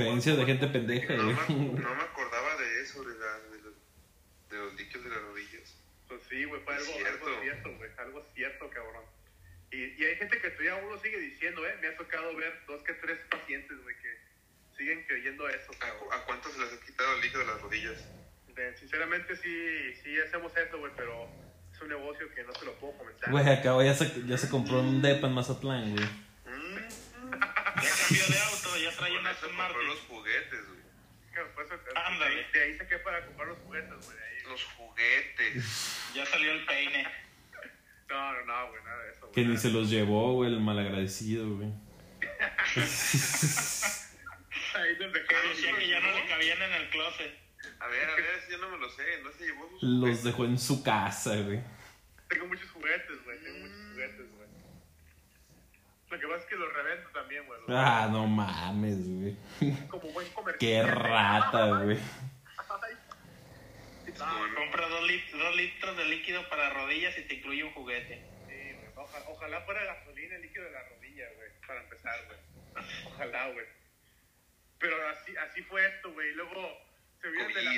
Creencias 0.00 0.36
de 0.36 0.44
gente 0.46 0.66
pendeja, 0.68 1.14
No 1.14 1.24
güey. 1.24 1.36
me, 1.36 1.80
no 1.80 1.94
me 1.94 2.02
acordaba 2.02 2.56
de 2.56 2.80
eso, 2.82 3.02
de, 3.04 3.18
la, 3.18 3.38
de, 3.50 3.58
los, 3.62 3.74
de 4.50 4.56
los 4.56 4.74
líquidos 4.74 5.04
de 5.04 5.10
las 5.10 5.20
rodillas. 5.22 5.74
pues 6.08 6.20
sí, 6.28 6.44
güey, 6.44 6.60
fue 6.62 6.74
Es 6.76 6.80
algo 6.82 6.92
cierto. 6.98 7.26
algo 7.26 7.40
cierto, 7.42 7.76
güey. 7.76 7.90
Algo 7.98 8.26
cierto, 8.34 8.70
cabrón. 8.70 9.04
Y, 9.72 9.76
y 10.00 10.04
hay 10.04 10.16
gente 10.16 10.40
que 10.40 10.50
todavía 10.50 10.74
aún 10.74 10.88
lo 10.90 11.00
sigue 11.00 11.18
diciendo, 11.18 11.66
¿eh? 11.66 11.76
Me 11.82 11.88
ha 11.88 11.96
tocado 11.96 12.34
ver 12.36 12.62
dos 12.66 12.82
que 12.84 12.92
tres 12.94 13.18
pacientes, 13.30 13.76
güey, 13.82 13.96
que 13.96 14.16
siguen 14.78 15.04
creyendo 15.08 15.48
eso, 15.48 15.72
¿A, 15.74 15.78
cabrón. 15.78 16.08
a 16.12 16.24
cuántos 16.24 16.52
se 16.52 16.58
les 16.60 16.72
ha 16.72 16.80
quitado 16.84 17.14
el 17.16 17.20
líquido 17.22 17.40
de 17.40 17.46
las 17.46 17.60
rodillas? 17.60 18.04
De- 18.54 18.76
sinceramente 18.78 19.36
sí, 19.36 19.94
sí 20.02 20.18
hacemos 20.20 20.56
eso, 20.56 20.78
güey, 20.78 20.92
pero 20.96 21.28
es 21.72 21.80
un 21.82 21.88
negocio 21.88 22.32
que 22.34 22.42
no 22.44 22.54
se 22.54 22.64
lo 22.64 22.72
puedo 22.74 22.96
comentar. 22.96 23.30
Güey, 23.30 23.48
acabo, 23.48 23.82
ya 23.82 23.94
se, 23.94 24.10
ya 24.26 24.38
se 24.38 24.48
compró 24.48 24.80
un 24.80 25.02
depa 25.02 25.26
en 25.26 25.32
Mazatlán, 25.34 25.92
güey. 25.94 26.04
Mm, 26.04 26.76
Ya 27.82 27.90
cambió 27.90 28.26
de 28.26 28.38
auto, 28.84 28.90
ya 28.90 28.96
trae 28.96 29.10
con 29.10 29.18
una 29.20 29.30
Aston 29.30 29.48
compró 29.50 29.64
Martin. 29.68 29.88
los 29.88 30.00
juguetes, 30.00 30.66
güey. 30.68 30.80
Pues, 31.54 31.68
de, 31.68 31.76
Ándale. 31.94 32.34
ahí- 32.34 32.46
de 32.52 32.62
ahí 32.62 32.78
saqué 32.78 32.98
para 32.98 33.24
comprar 33.26 33.48
los 33.48 33.58
juguetes, 33.58 33.90
güey. 34.06 34.16
Los 34.48 34.64
juguetes. 34.64 36.10
Ya 36.14 36.24
salió 36.26 36.52
el 36.52 36.64
peine. 36.66 37.06
No, 38.08 38.32
no, 38.34 38.44
no, 38.44 38.70
güey, 38.70 38.84
nada 38.84 39.02
de 39.02 39.10
eso, 39.10 39.20
güey. 39.22 39.32
Que 39.32 39.42
ni 39.44 39.56
se 39.56 39.68
los 39.70 39.90
llevó, 39.90 40.34
güey, 40.34 40.52
el 40.52 40.60
malagradecido, 40.60 41.56
güey. 41.56 41.72
Ahí 44.74 44.96
les 44.98 45.12
dejé. 45.12 45.34
Ah, 45.34 45.48
Decía 45.48 45.76
que 45.76 45.88
ya 45.88 46.00
no 46.00 46.12
le 46.12 46.26
cabían 46.28 46.62
en 46.62 46.72
el 46.72 46.90
closet. 46.90 47.34
A 47.80 47.86
ver, 47.88 48.08
a 48.10 48.14
ver, 48.14 48.42
si 48.46 48.52
yo 48.52 48.58
no 48.58 48.68
me 48.70 48.78
lo 48.78 48.88
sé. 48.90 49.02
No 49.24 49.32
se 49.32 49.44
llevó 49.46 49.68
sus 49.70 49.82
Los 49.82 50.22
dejó 50.22 50.44
en 50.44 50.58
su 50.58 50.82
casa, 50.84 51.34
güey. 51.36 51.60
Tengo 52.28 52.46
muchos 52.46 52.70
juguetes, 52.70 53.24
güey. 53.24 53.38
Tengo 53.42 53.58
muchos 53.58 53.80
juguetes, 53.90 54.30
güey. 54.30 54.35
Lo 56.10 56.20
que 56.20 56.26
pasa 56.28 56.38
es 56.38 56.46
que 56.46 56.54
los 56.56 56.72
revendo 56.72 57.10
también, 57.10 57.44
güey. 57.46 57.60
Ah, 57.68 58.08
no 58.10 58.26
mames, 58.26 58.96
güey. 59.08 59.36
Como 59.88 60.08
buen 60.12 60.28
comerciante. 60.30 60.58
Qué 60.66 60.82
rata, 60.82 61.66
güey. 61.82 61.98
Compra 64.56 64.88
dos, 64.88 65.02
lit- 65.08 65.30
dos 65.32 65.56
litros 65.56 65.96
de 65.96 66.04
líquido 66.06 66.48
para 66.48 66.70
rodillas 66.70 67.16
y 67.18 67.22
te 67.22 67.34
incluye 67.34 67.64
un 67.64 67.72
juguete. 67.72 68.24
Sí, 68.48 68.54
güey. 68.72 68.88
Oja- 68.96 69.24
ojalá 69.28 69.60
fuera 69.62 69.84
gasolina 69.84 70.38
líquido 70.38 70.64
de 70.64 70.70
la 70.70 70.82
rodilla, 70.88 71.24
güey. 71.36 71.48
Para 71.66 71.82
empezar, 71.82 72.24
güey. 72.26 72.38
Ojalá, 73.06 73.48
güey. 73.50 73.66
Pero 74.78 74.96
así, 75.08 75.36
así 75.36 75.62
fue 75.64 75.86
esto, 75.86 76.12
güey. 76.12 76.30
Y 76.30 76.34
luego 76.34 76.78
se 77.20 77.28
olvidan 77.28 77.52
de 77.52 77.62
la, 77.62 77.72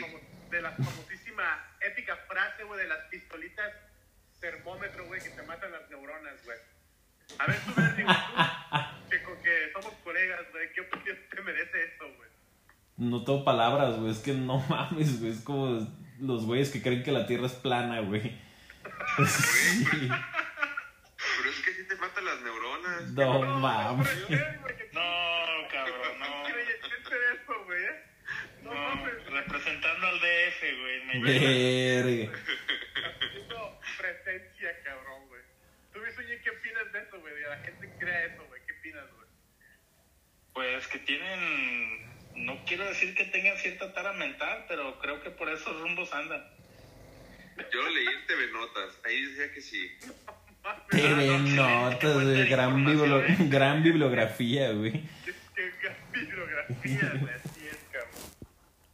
de 0.51 0.63
la 0.63 0.71
famosísima, 0.73 1.77
épica 1.81 2.17
frase, 2.29 2.65
güey, 2.65 2.81
de 2.81 2.89
las 2.89 2.99
pistolitas 3.07 3.73
termómetro, 4.41 5.07
güey, 5.07 5.21
que 5.21 5.31
te 5.31 5.43
matan 5.43 5.73
las 5.73 5.89
neuronas, 5.91 6.45
güey. 6.45 6.59
A 7.39 7.47
ver, 7.47 7.57
tú, 7.65 7.73
Bernie, 7.77 8.05
güey, 8.05 8.17
tú, 8.17 9.09
que, 9.11 9.23
con 9.23 9.43
que 9.43 9.71
somos 9.73 9.93
colegas, 10.05 10.41
güey, 10.53 10.73
¿qué 10.73 10.81
opinión 10.81 11.17
te 11.31 11.43
merece 11.43 11.85
eso, 11.85 12.05
güey? 12.17 12.29
No 12.97 13.23
tengo 13.25 13.45
palabras, 13.45 13.97
güey. 13.99 14.11
Es 14.13 14.19
que 14.19 14.33
no 14.33 14.59
mames, 14.69 15.21
güey. 15.21 15.33
Es 15.33 15.41
como 15.43 15.87
los 16.21 16.47
güeyes 16.47 16.71
que 16.71 16.83
creen 16.83 17.03
que 17.05 17.13
la 17.13 17.27
tierra 17.27 17.47
es 17.47 17.53
plana, 17.53 18.01
güey. 18.01 18.23
Sí. 19.27 20.09
Pero 22.15 22.27
las 22.27 22.41
neuronas. 22.43 23.11
No 23.13 23.43
mames. 23.59 24.09
No, 24.31 25.69
cabrón, 25.71 26.19
no. 26.19 26.49
eso, 26.49 27.65
güey. 27.65 27.85
No 28.63 28.73
No, 28.73 28.81
mames. 28.81 29.25
representando 29.31 30.07
al 30.07 30.19
DF, 30.21 30.61
güey. 30.81 31.05
me- 31.07 31.21
Verga. 31.23 32.39
Haciendo 33.21 33.81
presencia, 33.99 34.83
cabrón, 34.85 35.27
güey. 35.29 35.43
Sueño, 36.19 36.35
¿qué 36.43 36.51
opinas 36.51 36.93
de 36.93 36.99
eso, 37.01 37.21
güey? 37.21 37.41
La 37.43 37.59
gente 37.59 37.89
crea 38.01 38.25
eso, 38.25 38.45
güey. 38.49 38.61
¿Qué 38.67 38.73
opinas, 38.73 39.05
güey? 39.15 39.29
Pues 40.53 40.87
que 40.89 40.99
tienen, 40.99 42.11
no 42.45 42.65
quiero 42.65 42.85
decir 42.87 43.15
que 43.15 43.25
tengan 43.27 43.57
cierta 43.59 43.93
tara 43.93 44.13
mental, 44.15 44.65
pero 44.69 44.99
creo 44.99 45.23
que 45.23 45.31
por 45.31 45.49
esos 45.49 45.81
rumbos 45.81 46.13
andan. 46.13 46.45
Yo 47.73 47.83
lo 47.83 47.91
leí 47.91 48.07
en 48.07 48.27
TV 48.27 48.51
Notas. 48.51 48.99
Ahí 49.05 49.23
decía 49.27 49.53
que 49.55 49.61
sí. 49.61 49.97
TV 50.91 51.39
Notas, 51.39 52.15
güey. 52.15 52.49
Gran, 52.49 52.85
biblo- 52.85 53.49
gran 53.49 53.83
bibliografía, 53.85 54.73
güey. 54.73 54.93
Qué, 55.25 55.35
qué 55.55 55.71
gran 55.83 56.13
bibliografía, 56.13 57.13
güey. 57.21 57.33
Así 57.35 57.67
es, 57.69 57.79
cabrón. 57.93 58.11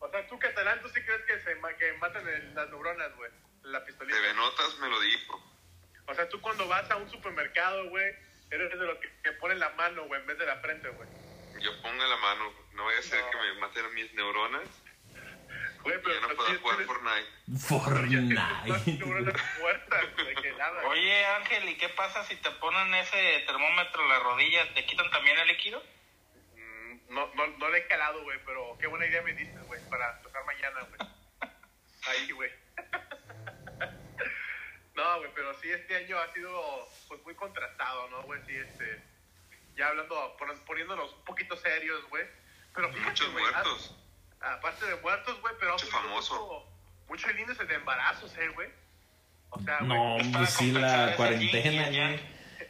O 0.01 0.11
sea, 0.11 0.29
tú, 0.29 0.39
catalán, 0.39 0.79
¿tú 0.83 0.89
sí 0.91 1.01
crees 1.01 1.23
que, 1.23 1.41
se 1.41 1.55
ma- 1.57 1.75
que 1.77 1.91
matan 1.95 2.29
el- 2.29 2.55
las 2.55 2.69
neuronas, 2.69 3.17
güey? 3.17 3.31
La 3.63 3.83
pistolita. 3.83 4.15
TV 4.15 4.35
Notas 4.35 4.79
me 4.81 4.91
lo 4.91 5.01
dijo. 5.01 5.54
O 6.07 6.15
sea, 6.15 6.29
tú 6.29 6.41
cuando 6.41 6.67
vas 6.69 6.91
a 6.91 6.97
un 6.97 7.11
supermercado, 7.11 7.89
güey, 7.89 8.13
eres 8.51 8.71
de 8.71 8.77
los 8.87 8.99
que, 8.99 9.09
que 9.23 9.33
ponen 9.33 9.59
la 9.59 9.71
mano, 9.71 10.05
güey, 10.05 10.21
en 10.21 10.27
vez 10.27 10.39
de 10.39 10.47
la 10.47 10.57
frente, 10.59 10.89
güey. 10.91 11.09
Yo 11.61 11.71
pongo 11.83 12.05
la 12.05 12.17
mano. 12.19 12.53
No 12.75 12.85
vaya 12.85 12.99
a 12.99 13.03
No. 13.23 13.31
que 13.31 13.37
me 13.39 13.55
maten 13.61 13.95
mis 13.95 14.13
neuronas 14.15 14.69
Güey, 15.83 16.01
pero 16.03 16.15
ya 16.15 16.21
no 16.23 16.29
sí 16.31 16.57
jugar 16.61 16.77
tienes- 16.79 16.87
Fortnite. 16.87 17.59
Fortnite. 17.69 18.93
neuronas 18.99 19.35
muertas, 19.61 20.05
güey, 20.15 20.35
que 20.37 20.53
nada. 20.53 20.83
güey. 20.83 20.99
Oye, 21.01 21.27
Ángel, 21.27 21.69
¿y 21.69 21.77
qué 21.77 21.89
pasa 21.91 22.25
si 22.25 22.37
te 22.37 22.51
ponen 22.53 22.95
ese 22.95 23.45
termómetro 23.47 24.03
en 24.03 24.09
la 24.09 24.19
rodilla? 24.21 24.73
¿Te 24.75 24.85
quitan 24.87 25.11
también 25.11 25.39
el 25.39 25.49
líquido? 25.49 25.83
Mm, 26.57 27.15
No, 27.15 27.31
no, 27.35 27.47
no 27.59 27.69
le 27.69 27.79
he 27.79 27.87
calado, 27.87 28.23
güey, 28.23 28.39
pero 28.47 28.77
qué 28.81 28.87
buena 28.87 29.07
idea 29.07 29.21
me 29.23 29.35
diste, 29.35 29.59
güey, 29.67 29.81
para 29.91 30.17
empezar 30.17 30.45
mañana, 30.47 30.81
güey. 30.89 30.99
Ahí, 32.09 32.31
güey. 32.33 32.51
No, 34.95 35.19
güey, 35.19 35.31
pero 35.35 35.53
sí, 35.61 35.71
este 35.71 35.97
año 35.97 36.19
ha 36.19 36.33
sido, 36.33 36.89
pues, 37.09 37.23
muy 37.25 37.35
contrastado, 37.35 38.09
¿no, 38.11 38.23
güey? 38.23 38.41
Sí, 38.47 38.55
este... 38.57 39.03
Ya 39.77 39.89
hablando, 39.89 40.37
pon- 40.39 40.57
poniéndonos 40.67 41.13
un 41.15 41.25
poquito 41.25 41.57
serios, 41.57 42.09
güey. 42.09 42.25
Pero 42.75 42.89
fíjate, 42.93 43.09
Muchos 43.11 43.33
muertos. 43.33 43.97
a- 44.41 44.53
Aparte 44.55 44.87
de 44.87 44.97
muertos, 44.97 45.41
güey, 45.41 45.55
pero... 45.59 45.73
Mucho 45.73 45.87
famoso. 45.89 46.35
Mucho, 46.35 46.67
mucho 47.09 47.29
el 47.31 47.41
índice 47.41 47.65
de 47.65 47.75
embarazos, 47.75 48.37
eh, 48.37 48.49
güey. 48.51 48.69
O 49.51 49.61
sea, 49.61 49.79
güey, 49.79 49.89
No, 49.89 50.39
pues 50.39 50.51
sí, 50.51 50.71
la 50.71 51.15
cuarentena, 51.17 51.89
güey. 51.89 52.21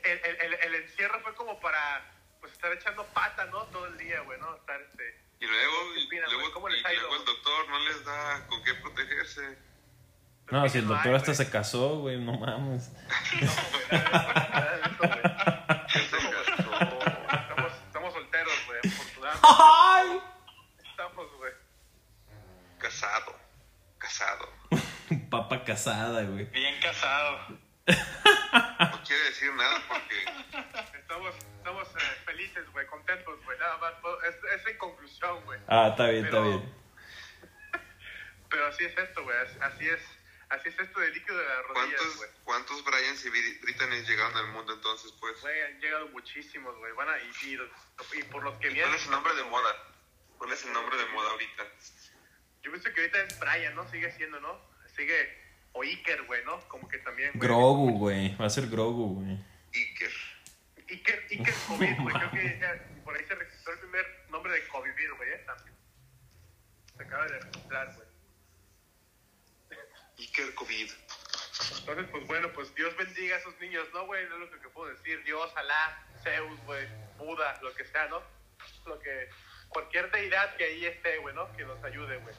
el, 0.03 0.19
el, 0.25 0.37
el, 0.41 0.55
el 0.55 0.75
encierro 0.77 1.21
fue 1.21 1.35
como 1.35 1.61
para, 1.61 2.11
pues, 2.41 2.53
estar 2.53 2.73
echando 2.73 3.05
pata, 3.09 3.45
¿no? 3.47 3.65
Todo 3.67 3.87
el 3.87 3.99
día, 3.99 4.21
güey, 4.21 4.39
¿no? 4.41 4.55
Estar, 4.57 4.81
este... 4.81 5.21
Y 5.41 5.47
luego, 5.47 5.75
¿Qué 5.95 6.01
y 6.17 6.21
luego, 6.21 6.71
y 6.71 6.85
ha 6.87 6.93
ido? 6.95 7.01
luego 7.03 7.17
el 7.17 7.25
doctor 7.27 7.69
no 7.69 7.79
les 7.81 8.03
da 8.05 8.47
con 8.47 8.65
qué 8.65 8.73
protegerse. 8.75 9.59
No, 10.51 10.69
si 10.69 10.79
el 10.79 10.87
doctor 10.87 11.09
Ay, 11.09 11.15
hasta 11.17 11.33
güey. 11.33 11.37
se 11.37 11.51
casó, 11.51 11.99
güey, 12.01 12.19
no 12.21 12.39
mames. 12.39 12.91
Estamos, 16.45 17.73
estamos 17.87 18.13
solteros, 18.13 18.67
güey, 18.67 18.79
afortunadamente. 18.85 19.49
¡Ay! 19.49 20.21
Estamos, 20.91 21.37
güey. 21.39 21.53
Casado. 22.79 23.37
Casado. 23.99 24.49
Papa 25.31 25.65
casada, 25.65 26.23
güey. 26.25 26.45
Bien 26.47 26.75
casado. 26.81 27.39
No 27.87 29.03
quiere 29.05 29.25
decir 29.25 29.53
nada 29.55 29.79
porque 29.89 30.25
Estamos, 30.99 31.35
estamos 31.59 31.89
eh, 31.89 32.23
felices, 32.25 32.65
güey, 32.73 32.87
contentos, 32.87 33.45
güey, 33.45 33.59
nada 33.59 33.77
más. 33.79 33.93
Es, 34.29 34.37
es 34.61 34.67
en 34.67 34.79
conclusión, 34.79 35.45
güey. 35.45 35.61
Ah, 35.69 35.89
está 35.91 36.09
bien, 36.09 36.25
está 36.25 36.39
Pero- 36.39 36.49
bien. 36.59 36.75
Pero 38.51 38.67
así 38.69 38.85
es 38.85 38.97
esto, 38.97 39.23
güey, 39.25 39.37
as- 39.39 39.73
así 39.73 39.89
es. 39.89 40.01
Así 40.51 40.69
es 40.69 40.79
esto 40.79 41.01
del 41.01 41.13
líquido 41.15 41.37
de 41.39 41.45
las 41.45 41.63
rodillas, 41.67 41.97
¿cuántos, 42.01 42.17
güey. 42.17 42.31
cuántos 42.45 42.85
Bryans 42.85 43.25
y 43.25 43.29
Bri- 43.31 43.61
Brittany's 43.63 44.09
llegaron 44.09 44.37
al 44.37 44.49
mundo 44.49 44.75
entonces 44.75 45.13
pues? 45.21 45.41
Güey, 45.41 45.63
han 45.63 45.81
llegado 45.81 46.09
muchísimos, 46.09 46.77
güey. 46.79 46.93
Van 46.93 47.09
a, 47.09 47.19
y, 47.19 47.31
y, 47.47 48.19
y 48.19 48.23
por 48.25 48.43
los 48.45 48.57
que 48.59 48.69
¿Y 48.71 48.75
vienen. 48.75 48.91
¿Cuál 48.91 49.01
es 49.01 49.05
el 49.07 49.11
nombre 49.11 49.35
de 49.35 49.45
moda? 49.45 49.95
¿Cuál 50.39 50.53
es 50.53 50.65
el 50.65 50.73
nombre 50.73 50.97
de 50.97 51.07
moda 51.07 51.31
ahorita? 51.31 51.65
Yo 52.63 52.71
pienso 52.71 52.93
que 52.93 53.01
ahorita 53.01 53.23
es 53.23 53.39
Brian, 53.41 53.75
¿no? 53.75 53.91
Sigue 53.91 54.13
siendo, 54.13 54.41
¿no? 54.41 54.61
Sigue. 54.95 55.43
O 55.73 55.83
Iker, 55.83 56.23
güey, 56.25 56.45
¿no? 56.45 56.61
Como 56.69 56.89
que 56.89 56.99
también. 56.99 57.31
güey. 57.35 57.49
Grogu, 57.49 57.99
güey. 57.99 58.37
Va 58.37 58.47
a 58.47 58.51
ser 58.51 58.69
Grogu, 58.69 59.17
güey. 59.23 59.39
Iker. 59.75 60.13
Iker, 60.89 61.27
Iker 61.31 61.55
COVID, 61.69 61.97
güey. 62.03 62.15
Creo 62.15 62.31
que 62.31 62.59
ya 62.61 63.03
por 63.05 63.17
ahí 63.17 63.25
se 63.27 63.35
registró 63.35 63.73
el 63.73 63.79
primer 63.81 64.27
nombre 64.29 64.53
de 64.53 64.69
COVID, 64.69 64.91
güey, 65.17 65.31
¿eh? 65.31 65.43
También. 65.47 65.75
Se 66.97 67.03
acaba 67.03 67.27
de 67.27 67.39
registrar, 67.41 67.93
güey. 67.97 68.09
Iker 70.19 70.55
COVID. 70.55 70.91
Entonces, 71.79 72.07
pues 72.11 72.27
bueno, 72.27 72.53
pues 72.53 72.75
Dios 72.75 72.97
bendiga 72.97 73.37
a 73.37 73.39
esos 73.39 73.59
niños, 73.61 73.87
¿no, 73.93 74.07
güey? 74.07 74.29
No 74.29 74.45
es 74.45 74.51
lo 74.51 74.61
que 74.61 74.69
puedo 74.69 74.91
decir. 74.91 75.23
Dios, 75.25 75.51
Alá, 75.57 76.07
Zeus, 76.23 76.61
güey, 76.65 76.87
Buda, 77.17 77.59
lo 77.63 77.75
que 77.75 77.85
sea, 77.85 78.07
¿no? 78.09 78.23
Lo 78.87 78.99
que... 78.99 79.31
Cualquier 79.69 80.11
deidad 80.11 80.57
que 80.57 80.65
ahí 80.65 80.87
esté, 80.87 81.19
güey, 81.19 81.35
¿no? 81.35 81.51
Que 81.57 81.65
nos 81.65 81.83
ayude, 81.83 82.17
güey. 82.19 82.35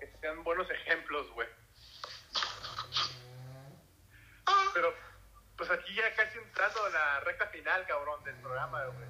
Que 0.00 0.12
sean 0.20 0.42
buenos 0.42 0.68
ejemplos, 0.70 1.30
güey. 1.30 1.48
Pero, 4.74 4.94
pues 5.56 5.70
aquí 5.70 5.94
ya 5.94 6.14
casi 6.14 6.38
entrando 6.38 6.86
en 6.86 6.92
la 6.92 7.20
recta 7.20 7.46
final, 7.48 7.86
cabrón, 7.86 8.22
del 8.24 8.34
programa, 8.36 8.84
güey. 8.86 9.08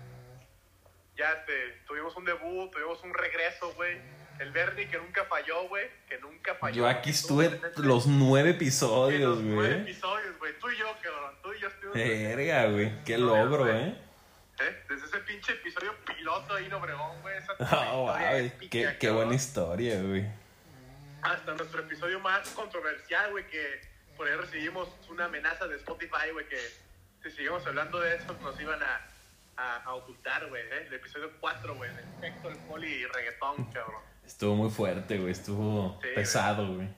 Ya, 1.16 1.32
este, 1.32 1.82
tuvimos 1.86 2.14
un 2.16 2.24
debut, 2.26 2.70
tuvimos 2.70 3.02
un 3.02 3.14
regreso, 3.14 3.72
güey. 3.74 3.98
El 4.38 4.50
Bernie 4.52 4.88
que 4.88 4.98
nunca 4.98 5.24
falló, 5.24 5.68
güey. 5.68 5.88
Que 6.08 6.18
nunca 6.18 6.54
falló. 6.56 6.76
Yo 6.76 6.88
aquí 6.88 7.10
estuve 7.10 7.60
los 7.76 8.06
nueve 8.06 8.50
episodios, 8.50 9.20
los 9.36 9.38
nueve 9.42 9.74
güey. 9.74 9.80
episodios, 9.90 10.38
güey. 10.38 10.58
Tú 10.58 10.70
y 10.70 10.76
yo, 10.78 10.86
cabrón. 11.02 11.34
Tú 11.42 11.52
y 11.54 11.60
yo 11.60 11.68
estuvimos. 11.68 11.94
Verga, 11.94 12.66
güey. 12.66 13.04
Qué 13.04 13.18
logro, 13.18 13.68
eh. 13.68 13.96
¿Eh? 14.58 14.84
Desde 14.88 15.06
ese 15.06 15.18
pinche 15.20 15.52
episodio 15.52 15.94
piloto 16.04 16.54
ahí 16.54 16.64
en 16.66 16.72
Obregón, 16.74 17.20
güey. 17.22 17.36
Esa 17.36 17.54
Oh, 17.92 18.06
wow, 18.06 18.16
épica, 18.36 18.98
qué, 18.98 19.10
buena 19.10 19.34
historia, 19.34 20.00
güey. 20.02 20.26
Hasta 21.22 21.54
nuestro 21.54 21.80
episodio 21.80 22.20
más 22.20 22.48
controversial, 22.50 23.30
güey, 23.32 23.46
que 23.48 23.80
por 24.16 24.26
ahí 24.28 24.34
recibimos 24.36 24.88
una 25.10 25.26
amenaza 25.26 25.66
de 25.66 25.76
Spotify, 25.76 26.30
güey, 26.32 26.48
que 26.48 26.58
si 27.22 27.30
seguimos 27.30 27.66
hablando 27.66 28.00
de 28.00 28.16
eso 28.16 28.32
nos 28.40 28.58
iban 28.60 28.80
a, 28.82 29.06
a, 29.56 29.76
a 29.82 29.94
ocultar, 29.94 30.46
güey, 30.48 30.62
¿eh? 30.62 30.86
El 30.86 30.94
episodio 30.94 31.30
4, 31.40 31.74
güey, 31.74 31.90
del 31.94 32.04
sexo, 32.20 32.48
alcohol 32.48 32.84
y 32.84 33.04
reggaetón, 33.06 33.64
cabrón. 33.72 34.02
Estuvo 34.26 34.54
muy 34.56 34.70
fuerte, 34.70 35.18
güey. 35.18 35.32
Estuvo 35.32 35.98
Sí, 36.02 36.08
pesado, 36.14 36.74
güey. 36.74 36.88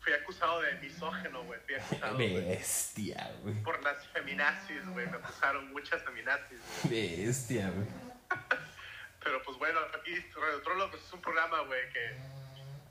Fui 0.00 0.12
acusado 0.14 0.62
de 0.62 0.72
misógeno, 0.74 1.42
güey. 1.44 1.60
Fui 1.66 1.74
acusado 1.74 2.16
Bestia, 2.16 3.30
güey. 3.42 3.54
por 3.62 3.82
las 3.82 4.06
feminazis, 4.08 4.86
güey. 4.88 5.06
Me 5.06 5.16
acusaron 5.18 5.70
muchas 5.72 6.02
feminazis, 6.02 6.58
güey. 6.84 7.26
Bestia, 7.26 7.70
güey. 7.70 7.86
Pero 9.22 9.42
pues 9.42 9.58
bueno, 9.58 9.78
aquí 9.98 10.14
Radio 10.34 10.62
Trollo 10.62 10.90
pues, 10.90 11.02
es 11.04 11.12
un 11.12 11.20
programa, 11.20 11.60
güey, 11.62 11.80
que, 11.92 12.16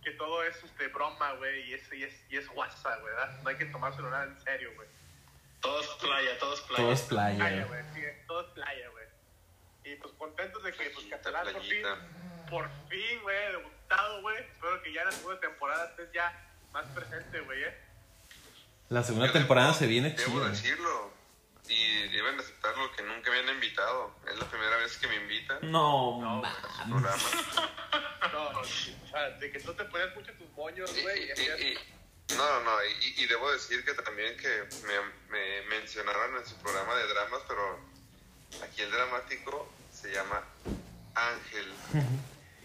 que 0.04 0.12
todo 0.12 0.44
es 0.44 0.64
este, 0.64 0.88
broma, 0.90 1.34
güey, 1.34 1.68
y 1.70 1.74
es, 1.74 1.92
y, 1.92 2.04
es, 2.04 2.14
y 2.30 2.38
es 2.38 2.48
WhatsApp, 2.50 3.02
güey, 3.02 3.16
¿verdad? 3.16 3.42
No 3.42 3.50
hay 3.50 3.56
que 3.56 3.66
tomárselo 3.66 4.12
nada 4.12 4.26
en 4.26 4.40
serio, 4.42 4.70
güey. 4.76 4.88
Todos 5.62 5.88
playa, 6.00 6.38
todos 6.40 6.62
playa. 6.62 6.84
Todo 6.84 6.92
es 6.94 7.02
playa, 7.02 7.38
Playa, 7.38 7.66
güey. 7.66 7.82
sí, 7.96 8.02
todo 8.28 8.42
es 8.42 8.48
playa, 8.54 8.90
güey. 8.92 8.99
Y 9.92 9.96
pues 9.96 10.14
contentos 10.18 10.62
de 10.64 10.74
que 10.74 10.90
pues 10.92 11.06
Catalán 11.08 11.44
por 11.52 11.62
fin, 11.64 11.82
playita. 11.82 11.98
por 12.50 12.70
fin, 12.90 13.22
güey, 13.24 13.52
debutado, 13.52 14.22
güey. 14.22 14.38
Espero 14.38 14.82
que 14.84 14.94
ya 14.94 15.02
en 15.02 15.08
la 15.08 15.12
segunda 15.14 15.40
temporada 15.40 15.86
estés 15.90 16.12
ya 16.14 16.48
más 16.72 16.86
presente, 16.88 17.40
güey, 17.42 17.64
¿eh? 17.64 17.78
La 18.90 19.04
segunda 19.04 19.28
Yo 19.28 19.34
temporada 19.34 19.70
debo- 19.70 19.78
se 19.80 19.88
viene 19.88 20.10
Debo 20.12 20.24
chida. 20.32 20.40
güey. 20.40 20.52
decirlo. 20.52 21.20
Y 21.68 22.08
deben 22.10 22.40
aceptarlo 22.40 22.92
que 22.94 23.04
nunca 23.04 23.30
me 23.30 23.40
han 23.40 23.50
invitado. 23.50 24.16
Es 24.28 24.40
la 24.40 24.46
primera 24.50 24.76
vez 24.78 24.98
que 24.98 25.08
me 25.08 25.16
invitan 25.18 25.60
No, 25.72 26.20
No, 26.20 26.42
programa. 26.90 27.24
No, 28.34 28.60
o 28.60 28.64
sea, 28.64 29.30
de 29.38 29.52
que 29.52 29.60
tú 29.60 29.74
te 29.74 29.84
ponías 29.86 30.16
mucho 30.16 30.32
tus 30.34 30.50
moños, 30.52 30.92
güey, 31.02 31.30
no, 32.38 32.60
no, 32.64 32.72
y, 32.86 33.24
y 33.24 33.26
debo 33.26 33.52
decir 33.52 33.84
que 33.84 33.94
también 33.96 34.38
que 34.38 34.48
me, 34.86 35.00
me 35.30 35.62
mencionaron 35.64 36.38
en 36.38 36.46
su 36.46 36.56
programa 36.58 36.96
de 36.96 37.08
dramas, 37.08 37.42
pero 37.48 37.80
aquí 38.64 38.82
el 38.84 38.92
dramático 38.92 39.72
se 40.02 40.12
llama 40.12 40.42
Ángel. 41.16 41.66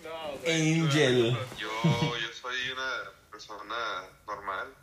No, 0.02 0.32
güey. 0.42 0.80
Angel. 0.80 1.36
Yo, 1.58 2.16
yo 2.18 2.32
soy 2.40 2.70
una 2.70 2.90
persona 3.30 3.76
normal. 4.26 4.74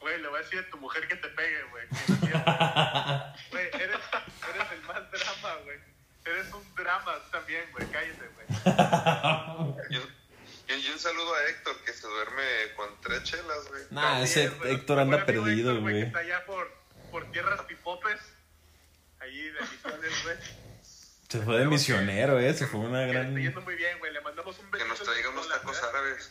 Güey, 0.00 0.20
le 0.22 0.28
voy 0.28 0.40
a 0.40 0.42
decir 0.42 0.58
a 0.60 0.70
tu 0.70 0.78
mujer 0.78 1.06
que 1.08 1.16
te 1.16 1.28
pegue, 1.28 1.62
güey. 1.70 1.86
Güey, 3.50 3.66
eres, 3.74 3.98
eres 4.54 4.72
el 4.72 4.82
más 4.82 5.10
drama, 5.10 5.54
güey. 5.64 5.78
Eres 6.24 6.52
un 6.54 6.74
drama 6.74 7.14
también, 7.30 7.64
güey. 7.72 7.86
Cállate, 7.90 8.28
güey. 8.34 8.46
Y 9.90 9.96
un, 9.96 10.14
y- 10.68 10.86
y 10.86 10.90
un 10.90 10.98
saludo 10.98 11.34
a 11.34 11.44
Héctor 11.48 11.76
que 11.84 11.92
se 11.92 12.06
duerme 12.06 12.42
con 12.76 13.00
tres 13.02 13.24
chelas, 13.24 13.68
güey. 13.68 13.82
Nah, 13.90 14.20
ese. 14.22 14.50
Héctor 14.64 15.00
anda 15.00 15.26
perdido, 15.26 15.78
güey. 15.80 16.02
Está 16.02 16.20
allá 16.20 16.46
por, 16.46 16.72
por 17.10 17.30
tierras 17.32 17.60
pipopes. 17.62 18.20
Ahí 19.20 19.28
ahí 19.30 19.50
de 19.50 19.60
misiones, 19.60 20.22
güey. 20.24 20.36
Se 21.30 21.40
fue 21.42 21.58
de 21.58 21.64
misionero, 21.66 22.38
eh. 22.38 22.52
Se 22.54 22.66
fue 22.66 22.80
una 22.80 23.06
Que 23.06 23.12
gran. 23.12 23.26
está 23.28 23.40
yendo 23.40 23.60
muy 23.62 23.74
bien, 23.76 23.98
güey. 24.00 24.12
Le 24.12 24.20
mandamos 24.20 24.58
un 24.58 24.70
besito. 24.70 24.88
nos 24.90 25.02
traiga 25.02 25.28
unos 25.30 25.48
tacos 25.48 25.82
árabes. 25.82 26.30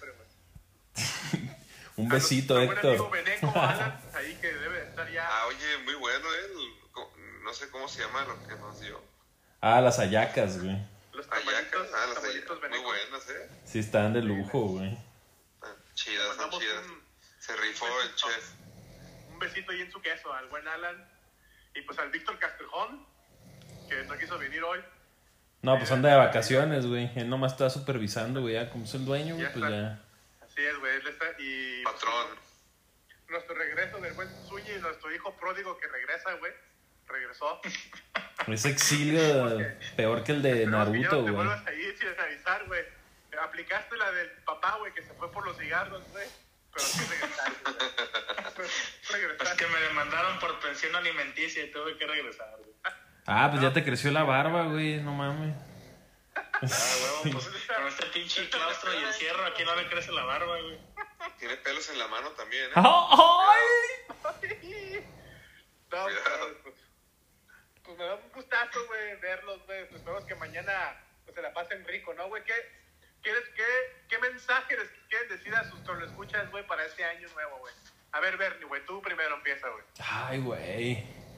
Un 1.96 2.10
A 2.10 2.16
besito, 2.16 2.54
buen 2.56 2.70
amigo 2.70 2.92
Héctor. 2.94 3.12
Beneco 3.12 3.52
Alan, 3.60 4.02
ahí 4.14 4.34
que 4.40 4.48
debe 4.54 4.80
de 4.82 4.88
estar 4.90 5.12
ya. 5.12 5.28
Ah, 5.30 5.48
oye, 5.48 5.78
muy 5.84 5.96
bueno 5.96 6.26
él. 6.34 6.52
Co- 6.92 7.14
No 7.44 7.54
sé 7.54 7.70
cómo 7.70 7.88
se 7.90 8.02
llama 8.02 8.24
lo 8.24 8.48
que 8.48 8.56
nos 8.56 8.80
dio. 8.80 9.02
Ah, 9.60 9.82
las 9.82 10.00
ayacas, 10.00 10.64
güey. 10.64 10.78
Los 11.12 11.30
Ayacas, 11.30 11.88
ah, 11.94 12.06
las 12.14 12.24
ayacas. 12.24 12.50
Muy 12.52 12.60
Beneco. 12.70 12.84
buenas, 12.84 13.30
eh. 13.30 13.50
Sí, 13.66 13.80
están 13.80 14.14
de 14.14 14.22
lujo, 14.22 14.60
güey. 14.62 14.98
Están 15.56 15.76
chidas, 15.94 16.32
están 16.32 16.50
chidas. 16.52 16.86
un, 16.86 17.04
Se 17.40 17.56
rifó 17.58 17.86
el 18.02 18.16
chef. 18.16 18.50
un 19.32 19.40
besito 19.40 19.72
ahí 19.74 19.82
en 19.82 19.92
su 19.92 20.02
queso 20.02 20.32
al 20.34 20.48
buen 20.48 20.66
Alan. 20.70 21.06
Y 21.76 21.82
pues 21.82 22.00
al 22.00 22.12
Víctor 22.12 22.40
Castrejón, 22.40 23.06
que 23.90 24.04
no 24.06 24.18
quiso 24.18 24.38
venir 24.38 24.64
hoy. 24.64 24.80
No, 25.62 25.78
pues 25.78 25.92
anda 25.92 26.10
de 26.10 26.16
vacaciones, 26.18 26.86
güey. 26.86 27.12
Él 27.16 27.30
nomás 27.30 27.52
está 27.54 27.70
supervisando, 27.70 28.42
güey. 28.42 28.54
Ya 28.54 28.70
como 28.70 28.86
es 28.86 28.94
el 28.94 29.04
dueño, 29.06 29.36
güey, 29.36 29.46
Ya 29.48 29.52
pues 29.54 29.64
está. 29.66 29.76
ya. 29.76 30.00
Así 30.46 30.62
es, 30.66 30.80
güey. 30.80 30.96
Él 30.96 31.08
está. 31.08 31.26
Y 31.40 31.84
Patrón. 31.84 32.28
nuestro 33.30 33.56
regreso 33.56 33.98
del 34.00 34.14
buen 34.14 34.30
Zúñi, 34.48 34.78
nuestro 34.82 35.14
hijo 35.14 35.36
pródigo 35.38 35.78
que 35.78 35.88
regresa, 35.88 36.34
güey. 36.36 36.54
Regresó. 37.08 37.60
Ese 38.48 38.70
exilio 38.70 39.60
peor 39.98 40.24
que 40.24 40.32
el 40.32 40.42
de 40.42 40.66
Naruto, 40.66 40.98
no 41.02 41.10
te 41.10 41.16
güey. 41.18 41.34
vuelvas 41.34 41.66
a 41.68 41.74
ir 41.74 41.98
sin 41.98 42.08
avisar, 42.20 42.66
güey. 42.68 42.82
Aplicaste 43.44 43.96
la 43.98 44.12
del 44.12 44.30
papá, 44.46 44.78
güey, 44.80 44.94
que 44.94 45.04
se 45.04 45.14
fue 45.14 45.32
por 45.32 45.46
los 45.46 45.58
cigarros, 45.58 46.04
güey. 46.12 46.26
Pero 46.74 46.86
sí 46.86 47.02
regresaste, 47.10 47.72
güey. 47.72 47.90
Es 49.04 49.12
regresaste. 49.12 49.58
que 49.66 49.72
me 49.72 49.80
demandaron 49.82 50.40
por 50.40 50.60
pensión 50.60 50.96
alimenticia 50.96 51.64
y 51.64 51.72
tuve 51.72 51.98
que 51.98 52.06
regresar, 52.08 52.56
güey. 52.58 52.69
Ah, 53.32 53.48
pues 53.52 53.62
ya 53.62 53.72
te 53.72 53.84
creció 53.84 54.10
la 54.10 54.24
barba, 54.24 54.64
güey. 54.64 54.98
No 55.02 55.14
mames. 55.14 55.56
Ah, 56.36 56.42
huevo, 57.24 57.38
pues 57.38 57.46
con 57.46 57.88
este 57.88 58.06
pinche 58.08 58.50
claustro 58.50 58.92
y 59.00 59.04
encierro 59.04 59.46
aquí 59.46 59.64
no 59.64 59.76
le 59.76 59.88
crece 59.88 60.12
la 60.12 60.24
barba, 60.24 60.58
güey. 60.60 60.80
Tiene 61.38 61.56
pelos 61.58 61.88
en 61.92 62.00
la 62.00 62.08
mano 62.08 62.32
también, 62.32 62.66
¿eh? 62.66 62.74
¡Ay! 62.76 62.86
No, 65.92 66.06
pues, 66.64 66.76
pues, 67.84 67.98
me 67.98 68.04
da 68.04 68.16
un 68.16 68.32
gustazo, 68.32 68.88
güey, 68.88 69.16
verlos, 69.18 69.64
güey. 69.66 69.88
Pues 69.88 70.00
Esperemos 70.02 70.26
que 70.26 70.36
mañana 70.36 70.74
pues, 71.24 71.36
se 71.36 71.42
la 71.42 71.54
pasen 71.54 71.86
rico, 71.86 72.14
¿no, 72.16 72.28
güey? 72.30 72.44
¿Qué, 72.44 72.54
quieres, 73.22 73.44
qué, 73.56 73.64
¿Qué 74.08 74.18
mensaje 74.20 74.76
les 74.76 74.90
quieren 75.08 75.30
decir 75.30 75.56
a 75.56 75.64
sus 75.70 75.86
lo 75.86 76.06
escuchas, 76.06 76.50
güey, 76.50 76.66
para 76.66 76.84
este 76.84 77.06
año 77.06 77.28
nuevo, 77.36 77.60
güey? 77.60 77.74
A 78.12 78.20
ver, 78.22 78.38
Bernie, 78.38 78.66
güey, 78.66 78.84
tú 78.86 79.02
primero 79.04 79.36
empieza, 79.36 79.70
güey. 79.70 79.84
Ay, 80.00 80.40
güey. 80.40 81.29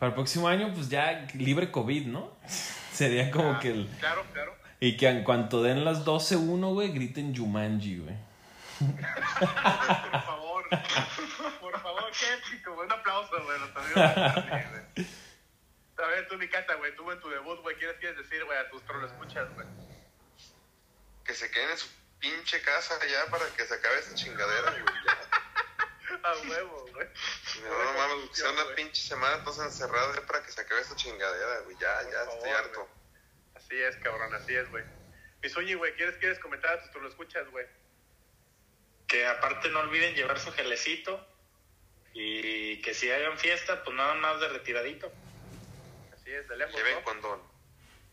Para 0.00 0.08
el 0.08 0.14
próximo 0.14 0.48
año, 0.48 0.72
pues 0.74 0.88
ya 0.88 1.28
libre 1.34 1.70
COVID, 1.70 2.06
¿no? 2.06 2.36
Sería 2.92 3.30
como 3.30 3.52
Ah, 3.52 3.60
que 3.60 3.70
el. 3.70 3.86
Claro, 4.00 4.24
claro. 4.32 4.56
Y 4.80 4.96
que 4.96 5.08
en 5.08 5.22
cuanto 5.24 5.62
den 5.62 5.84
las 5.84 6.04
12-1, 6.06 6.72
güey, 6.72 6.90
griten 6.90 7.36
Jumanji, 7.36 7.98
güey. 7.98 8.16
Por 8.80 10.22
favor. 10.22 10.64
Por 11.60 11.80
favor, 11.82 12.10
qué 12.18 12.26
épico, 12.34 12.74
güey. 12.74 12.86
Un 12.86 12.92
aplauso, 12.92 13.30
güey. 13.44 13.58
A 15.98 16.06
ver, 16.06 16.28
tú, 16.28 16.38
mi 16.38 16.48
cata, 16.48 16.74
güey, 16.76 16.96
tú 16.96 17.10
en 17.12 17.20
tu 17.20 17.28
debut, 17.28 17.60
güey, 17.60 17.76
¿qué 17.76 17.86
les 17.86 17.96
quieres 17.98 18.16
decir, 18.16 18.42
güey, 18.46 18.58
a 18.58 18.70
tus 18.70 18.82
lo 18.88 19.06
escuchas, 19.06 19.52
güey? 19.54 19.66
Que 21.24 21.34
se 21.34 21.50
queden 21.50 21.72
en 21.72 21.78
su 21.78 21.88
pinche 22.18 22.62
casa 22.62 22.94
ya 23.06 23.30
para 23.30 23.44
que 23.54 23.64
se 23.64 23.74
acabe 23.74 23.98
esta 23.98 24.14
chingadera, 24.14 24.70
güey. 24.70 24.84
A 26.22 26.32
huevo, 26.48 26.86
güey. 26.92 27.08
No, 27.62 27.84
no 27.84 27.92
mames, 27.94 28.28
que 28.30 28.36
sea 28.36 28.50
una 28.50 28.74
pinche 28.74 29.00
semana 29.02 29.42
todos 29.44 29.58
encerrados 29.60 30.16
ya 30.16 30.26
para 30.26 30.42
que 30.42 30.52
se 30.52 30.60
acabe 30.60 30.80
esta 30.80 30.96
chingadera, 30.96 31.60
güey. 31.60 31.76
Ya, 31.80 32.00
Por 32.02 32.12
ya, 32.12 32.18
favor, 32.18 32.34
estoy 32.36 32.50
harto. 32.50 32.80
güey. 32.80 32.90
Así 33.54 33.82
es, 33.82 33.96
cabrón, 33.96 34.34
así 34.34 34.54
es, 34.54 34.70
güey. 34.70 34.84
Mi 35.42 35.48
sueño, 35.48 35.78
güey, 35.78 35.94
¿quieres, 35.94 36.16
¿quieres 36.18 36.38
comentar 36.38 36.78
a 36.78 36.90
tus 36.90 37.02
lo 37.02 37.08
escuchas, 37.08 37.48
güey? 37.50 37.66
Que 39.06 39.26
aparte 39.26 39.68
no 39.70 39.80
olviden 39.80 40.14
llevar 40.14 40.38
su 40.38 40.52
gelecito 40.52 41.26
y 42.12 42.80
que 42.82 42.92
si 42.94 43.10
hagan 43.10 43.38
fiesta, 43.38 43.82
pues 43.84 43.96
nada 43.96 44.14
más 44.14 44.40
de 44.40 44.48
retiradito. 44.48 45.10
Así 46.12 46.30
es, 46.32 46.46
de 46.48 46.56
lejos, 46.56 46.74
Lleven 46.74 46.96
¿no? 46.96 47.04
condón. 47.04 47.42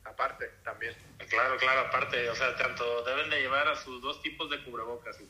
Aparte, 0.05 0.47
también. 0.63 0.95
Claro, 1.29 1.57
claro, 1.57 1.81
aparte, 1.81 2.29
o 2.29 2.35
sea, 2.35 2.55
tanto 2.55 3.03
deben 3.03 3.29
de 3.29 3.41
llevar 3.41 3.67
a 3.67 3.75
sus 3.75 4.01
dos 4.01 4.21
tipos 4.21 4.49
de 4.49 4.63
cubrebocas. 4.63 5.17
¿sí? 5.17 5.29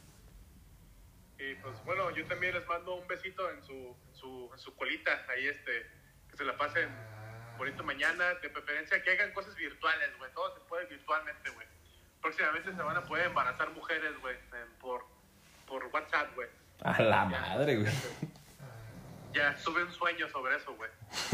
Y 1.40 1.54
pues 1.56 1.84
bueno, 1.86 2.10
yo 2.12 2.26
también 2.26 2.54
les 2.56 2.66
mando 2.68 2.96
un 2.96 3.08
besito 3.08 3.50
en 3.52 3.64
su, 3.64 3.74
en 3.74 4.16
su, 4.16 4.50
en 4.52 4.60
su 4.60 4.76
colita, 4.76 5.26
ahí 5.30 5.48
este, 5.48 5.86
que 6.30 6.38
se 6.38 6.44
la 6.44 6.58
pasen 6.58 6.90
bonito 7.58 7.84
mañana, 7.84 8.34
de 8.36 8.50
preferencia 8.50 9.02
que 9.02 9.12
hagan 9.12 9.32
cosas 9.34 9.56
virtuales, 9.56 10.18
güey, 10.18 10.32
todo 10.34 10.54
se 10.54 10.60
puede 10.62 10.86
virtualmente, 10.86 11.50
güey. 11.52 11.68
Próximamente 12.22 12.74
se 12.74 12.82
van 12.82 12.98
a 12.98 13.04
poder 13.04 13.28
embarazar 13.28 13.70
mujeres, 13.72 14.18
güey, 14.20 14.36
por, 14.80 15.06
por 15.68 15.86
WhatsApp, 15.86 16.34
güey. 16.36 16.48
A 16.84 17.02
la 17.02 17.26
madre, 17.26 17.78
güey. 17.78 17.92
Ya 19.34 19.56
tuve 19.64 19.84
un 19.84 19.92
sueño 19.92 20.28
sobre 20.30 20.56
eso, 20.56 20.74
güey. 20.76 20.90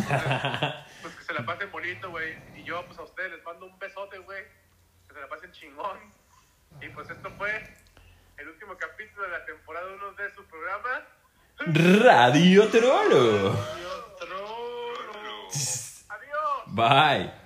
Pues 1.02 1.16
que 1.16 1.24
se 1.24 1.34
la 1.34 1.46
pasen 1.46 1.70
bonito, 1.72 2.10
güey. 2.10 2.38
Y 2.56 2.64
yo, 2.64 2.86
pues 2.86 2.98
a 2.98 3.04
ustedes 3.04 3.32
les 3.32 3.44
mando 3.44 3.66
un 3.66 3.78
besote, 3.78 4.18
güey. 4.20 4.44
Que 5.08 5.14
se 5.14 5.20
la 5.20 5.28
pasen 5.28 5.52
chingón. 5.52 6.00
Y 6.82 6.88
pues 6.90 7.10
esto 7.10 7.30
fue 7.32 7.62
el 8.44 8.50
último 8.50 8.76
capítulo 8.78 9.24
de 9.24 9.30
la 9.30 9.46
temporada 9.46 9.88
1 9.94 10.12
de 10.14 10.30
su 10.36 10.44
programa. 10.46 11.02
Radio 11.60 12.68
Trolo. 12.68 13.56
Adiós. 16.10 16.64
Bye. 16.68 17.43